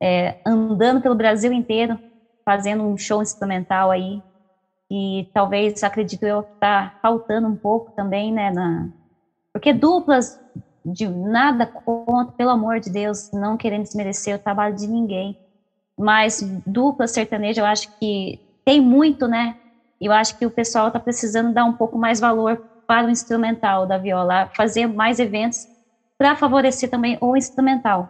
é, 0.00 0.38
andando 0.46 1.00
pelo 1.00 1.14
Brasil 1.14 1.52
inteiro, 1.52 1.98
fazendo 2.44 2.84
um 2.84 2.96
show 2.96 3.22
instrumental 3.22 3.90
aí, 3.90 4.22
e 4.90 5.28
talvez, 5.32 5.82
acredito 5.82 6.24
eu, 6.24 6.40
está 6.40 6.98
faltando 7.00 7.46
um 7.46 7.56
pouco 7.56 7.92
também, 7.92 8.32
né, 8.32 8.50
na, 8.50 8.88
porque 9.60 9.74
duplas 9.74 10.40
de 10.82 11.06
nada 11.06 11.66
contra, 11.66 12.32
pelo 12.32 12.48
amor 12.48 12.80
de 12.80 12.90
Deus, 12.90 13.28
não 13.30 13.58
querendo 13.58 13.82
desmerecer 13.82 14.34
o 14.34 14.38
trabalho 14.38 14.74
de 14.74 14.86
ninguém. 14.86 15.36
Mas 15.98 16.40
dupla 16.66 17.06
sertaneja, 17.06 17.60
eu 17.60 17.66
acho 17.66 17.86
que 18.00 18.40
tem 18.64 18.80
muito, 18.80 19.28
né? 19.28 19.54
Eu 20.00 20.12
acho 20.12 20.38
que 20.38 20.46
o 20.46 20.50
pessoal 20.50 20.86
está 20.86 20.98
precisando 20.98 21.52
dar 21.52 21.66
um 21.66 21.74
pouco 21.74 21.98
mais 21.98 22.18
valor 22.18 22.58
para 22.86 23.06
o 23.06 23.10
instrumental 23.10 23.86
da 23.86 23.98
viola, 23.98 24.48
fazer 24.56 24.86
mais 24.86 25.18
eventos 25.18 25.66
para 26.16 26.34
favorecer 26.34 26.88
também 26.88 27.18
o 27.20 27.36
instrumental. 27.36 28.08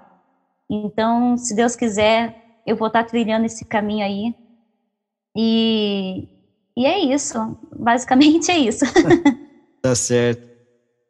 Então, 0.71 1.37
se 1.37 1.53
Deus 1.53 1.75
quiser, 1.75 2.33
eu 2.65 2.77
vou 2.77 2.87
estar 2.87 3.03
tá 3.03 3.09
trilhando 3.09 3.45
esse 3.45 3.65
caminho 3.65 4.05
aí. 4.07 4.35
E, 5.37 6.29
e 6.77 6.87
é 6.87 7.01
isso. 7.01 7.59
Basicamente 7.77 8.53
é 8.53 8.59
isso. 8.59 8.85
tá 9.83 9.97
certo. 9.97 10.50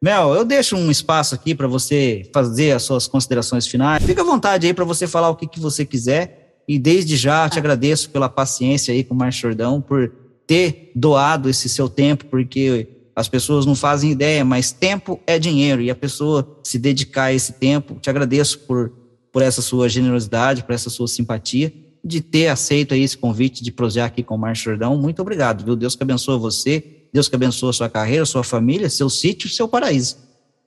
Mel, 0.03 0.33
eu 0.33 0.43
deixo 0.43 0.75
um 0.75 0.89
espaço 0.89 1.35
aqui 1.35 1.53
para 1.53 1.67
você 1.67 2.27
fazer 2.33 2.71
as 2.71 2.81
suas 2.81 3.05
considerações 3.05 3.67
finais. 3.67 4.03
Fica 4.03 4.23
à 4.23 4.25
vontade 4.25 4.65
aí 4.65 4.73
para 4.73 4.83
você 4.83 5.05
falar 5.05 5.29
o 5.29 5.35
que, 5.35 5.45
que 5.45 5.59
você 5.59 5.85
quiser. 5.85 6.63
E 6.67 6.79
desde 6.79 7.15
já 7.15 7.47
te 7.47 7.59
agradeço 7.59 8.09
pela 8.09 8.27
paciência 8.27 8.91
aí 8.91 9.03
com 9.03 9.13
o 9.13 9.17
Márcio 9.17 9.43
Jordão, 9.43 9.79
por 9.79 10.11
ter 10.47 10.91
doado 10.95 11.47
esse 11.47 11.69
seu 11.69 11.87
tempo, 11.87 12.25
porque 12.25 12.87
as 13.15 13.27
pessoas 13.27 13.63
não 13.63 13.75
fazem 13.75 14.09
ideia, 14.09 14.43
mas 14.43 14.71
tempo 14.71 15.19
é 15.27 15.37
dinheiro 15.37 15.83
e 15.83 15.91
a 15.91 15.95
pessoa 15.95 16.59
se 16.63 16.79
dedicar 16.79 17.25
a 17.25 17.33
esse 17.33 17.53
tempo. 17.53 17.99
Te 18.01 18.09
agradeço 18.09 18.57
por, 18.61 18.91
por 19.31 19.43
essa 19.43 19.61
sua 19.61 19.87
generosidade, 19.87 20.63
por 20.63 20.73
essa 20.73 20.89
sua 20.89 21.07
simpatia, 21.07 21.71
de 22.03 22.21
ter 22.21 22.47
aceito 22.47 22.93
aí 22.93 23.01
esse 23.01 23.17
convite 23.17 23.63
de 23.63 23.71
prosear 23.71 24.07
aqui 24.07 24.23
com 24.23 24.35
o 24.35 24.37
Márcio 24.37 24.71
Jordão. 24.71 24.97
Muito 24.97 25.21
obrigado, 25.21 25.63
viu? 25.63 25.75
Deus 25.75 25.95
que 25.95 26.03
abençoe 26.03 26.39
você 26.39 27.01
Deus 27.13 27.27
que 27.27 27.35
abençoe 27.35 27.69
a 27.69 27.73
sua 27.73 27.89
carreira, 27.89 28.25
sua 28.25 28.43
família, 28.43 28.89
seu 28.89 29.09
sítio, 29.09 29.49
seu 29.49 29.67
paraíso. 29.67 30.17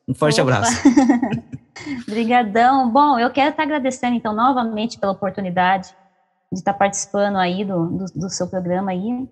Um 0.06 0.14
forte 0.14 0.40
Opa. 0.40 0.56
abraço. 0.56 0.76
Obrigadão. 2.06 2.90
Bom, 2.90 3.18
eu 3.18 3.30
quero 3.30 3.50
estar 3.50 3.62
agradecendo, 3.62 4.14
então, 4.14 4.34
novamente 4.34 4.98
pela 4.98 5.12
oportunidade 5.12 5.88
de 6.52 6.58
estar 6.58 6.74
participando 6.74 7.36
aí 7.36 7.64
do, 7.64 7.86
do, 7.86 8.04
do 8.14 8.30
seu 8.30 8.46
programa 8.46 8.90
aí. 8.90 9.26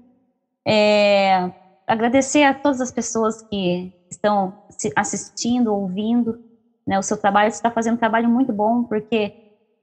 É, 0.66 1.50
agradecer 1.86 2.44
a 2.44 2.54
todas 2.54 2.80
as 2.80 2.90
pessoas 2.90 3.42
que 3.42 3.92
estão 4.10 4.54
assistindo, 4.96 5.72
ouvindo, 5.74 6.40
né, 6.86 6.98
o 6.98 7.02
seu 7.02 7.16
trabalho, 7.16 7.50
você 7.50 7.58
está 7.58 7.70
fazendo 7.70 7.94
um 7.94 7.98
trabalho 7.98 8.28
muito 8.28 8.52
bom, 8.52 8.84
porque 8.84 9.34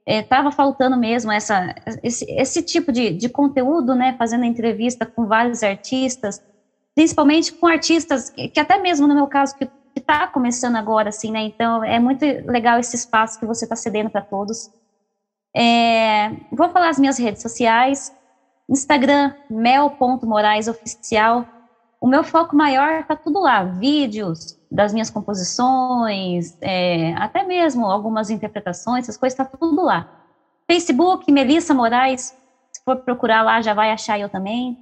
estava 0.06 0.48
é, 0.48 0.52
faltando 0.52 0.96
mesmo 0.96 1.30
essa, 1.30 1.74
esse, 2.02 2.24
esse 2.30 2.62
tipo 2.62 2.90
de, 2.90 3.10
de 3.10 3.28
conteúdo, 3.28 3.94
né, 3.94 4.14
fazendo 4.18 4.44
entrevista 4.44 5.06
com 5.06 5.26
vários 5.26 5.62
artistas, 5.62 6.42
principalmente 6.94 7.52
com 7.52 7.66
artistas 7.66 8.30
que, 8.30 8.48
que 8.48 8.60
até 8.60 8.78
mesmo 8.78 9.06
no 9.06 9.14
meu 9.14 9.26
caso 9.26 9.56
que 9.56 9.68
está 9.96 10.26
começando 10.26 10.76
agora, 10.76 11.08
assim, 11.10 11.30
né? 11.30 11.40
Então 11.42 11.84
é 11.84 11.98
muito 11.98 12.24
legal 12.24 12.78
esse 12.78 12.96
espaço 12.96 13.38
que 13.38 13.46
você 13.46 13.64
está 13.64 13.76
cedendo 13.76 14.10
para 14.10 14.22
todos. 14.22 14.70
É, 15.54 16.30
vou 16.52 16.68
falar 16.70 16.88
as 16.88 16.98
minhas 16.98 17.18
redes 17.18 17.42
sociais, 17.42 18.14
Instagram 18.68 19.34
mel.moraisoficial. 19.48 21.46
O 22.00 22.06
meu 22.06 22.24
foco 22.24 22.56
maior 22.56 23.00
está 23.00 23.16
tudo 23.16 23.40
lá, 23.40 23.64
vídeos 23.64 24.59
das 24.70 24.92
minhas 24.92 25.10
composições, 25.10 26.56
é, 26.60 27.12
até 27.14 27.42
mesmo 27.42 27.86
algumas 27.86 28.30
interpretações, 28.30 29.04
essas 29.04 29.16
coisas 29.16 29.38
está 29.38 29.44
tudo 29.44 29.82
lá. 29.82 30.08
Facebook 30.70 31.30
Melissa 31.32 31.74
Moraes, 31.74 32.36
se 32.72 32.84
for 32.84 32.96
procurar 32.98 33.42
lá 33.42 33.60
já 33.60 33.74
vai 33.74 33.90
achar 33.90 34.18
eu 34.18 34.28
também. 34.28 34.78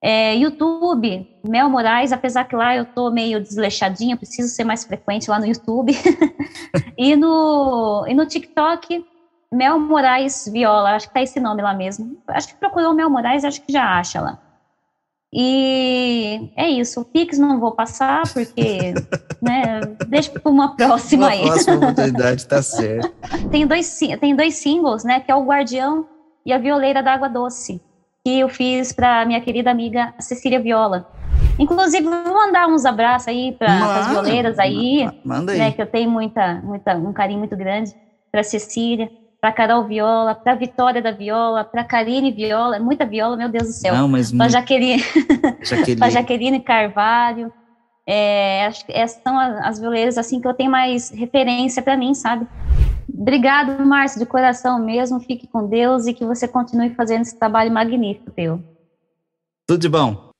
É, 0.00 0.36
YouTube, 0.36 1.26
Mel 1.44 1.68
Moraes, 1.68 2.12
apesar 2.12 2.44
que 2.44 2.54
lá 2.54 2.76
eu 2.76 2.84
tô 2.84 3.10
meio 3.10 3.40
desleixadinha, 3.40 4.16
preciso 4.16 4.48
ser 4.48 4.62
mais 4.62 4.84
frequente 4.84 5.28
lá 5.28 5.40
no 5.40 5.46
YouTube. 5.46 5.92
e, 6.96 7.16
no, 7.16 8.06
e 8.06 8.14
no 8.14 8.24
TikTok, 8.24 9.04
Mel 9.52 9.80
Moraes 9.80 10.48
Viola, 10.52 10.94
acho 10.94 11.08
que 11.08 11.14
tá 11.14 11.22
esse 11.22 11.40
nome 11.40 11.62
lá 11.62 11.74
mesmo. 11.74 12.16
Acho 12.28 12.48
que 12.48 12.54
procurou 12.54 12.94
Mel 12.94 13.10
Moraes, 13.10 13.44
acho 13.44 13.60
que 13.62 13.72
já 13.72 13.98
acha 13.98 14.20
lá. 14.20 14.38
E 15.32 16.50
é 16.56 16.68
isso, 16.68 17.02
o 17.02 17.04
Pix 17.04 17.38
não 17.38 17.60
vou 17.60 17.72
passar, 17.72 18.22
porque, 18.32 18.94
né, 19.42 19.80
deixa 20.08 20.30
para 20.30 20.50
uma 20.50 20.74
próxima 20.74 21.26
uma 21.26 21.32
aí. 21.32 21.42
próxima 21.42 21.76
oportunidade, 21.76 22.46
tá 22.46 22.62
certo. 22.62 23.12
tem, 23.50 23.66
dois, 23.66 23.98
tem 24.20 24.34
dois 24.34 24.54
singles, 24.54 25.04
né, 25.04 25.20
que 25.20 25.30
é 25.30 25.34
o 25.34 25.44
Guardião 25.44 26.06
e 26.46 26.52
a 26.52 26.58
Violeira 26.58 27.02
da 27.02 27.12
Água 27.12 27.28
Doce 27.28 27.80
que 28.28 28.40
eu 28.40 28.48
fiz 28.50 28.92
para 28.92 29.24
minha 29.24 29.40
querida 29.40 29.70
amiga 29.70 30.12
Cecília 30.18 30.60
Viola. 30.60 31.10
Inclusive, 31.58 32.04
vou 32.04 32.34
mandar 32.34 32.68
uns 32.68 32.84
abraços 32.84 33.28
aí 33.28 33.56
para 33.58 34.00
as 34.00 34.08
violeiras 34.08 34.58
aí, 34.58 35.08
manda 35.24 35.52
aí. 35.52 35.58
Né, 35.58 35.72
que 35.72 35.80
eu 35.80 35.86
tenho 35.86 36.10
muita, 36.10 36.60
muita, 36.62 36.94
um 36.94 37.12
carinho 37.12 37.38
muito 37.38 37.56
grande 37.56 37.94
para 38.30 38.42
Cecília, 38.42 39.10
para 39.40 39.52
Carol 39.52 39.84
Viola, 39.84 40.34
para 40.34 40.54
Vitória 40.54 41.00
da 41.00 41.12
Viola, 41.12 41.64
para 41.64 41.84
Karine 41.84 42.32
Viola, 42.32 42.78
muita 42.78 43.06
viola, 43.06 43.36
meu 43.36 43.48
Deus 43.48 43.68
do 43.68 43.72
céu. 43.72 43.94
Não, 43.94 44.08
mas 44.08 44.32
para 44.32 44.48
Jaqueline, 44.48 45.02
Jaqueline. 45.62 46.10
Jaqueline 46.10 46.60
Carvalho. 46.60 47.52
É, 48.06 48.66
acho 48.66 48.86
que 48.86 48.92
essas 48.92 49.22
são 49.22 49.38
as, 49.38 49.66
as 49.66 49.78
violeiras 49.78 50.16
assim 50.16 50.40
que 50.40 50.48
eu 50.48 50.54
tenho 50.54 50.70
mais 50.70 51.10
referência 51.10 51.82
para 51.82 51.96
mim, 51.96 52.14
sabe? 52.14 52.46
Obrigado, 53.12 53.84
Márcio, 53.84 54.18
de 54.18 54.26
coração 54.26 54.78
mesmo. 54.78 55.20
Fique 55.20 55.46
com 55.46 55.66
Deus 55.66 56.06
e 56.06 56.14
que 56.14 56.24
você 56.24 56.48
continue 56.48 56.94
fazendo 56.94 57.22
esse 57.22 57.38
trabalho 57.38 57.70
magnífico 57.70 58.30
teu. 58.30 58.62
Tudo 59.66 59.80
de 59.80 59.88
bom. 59.88 60.30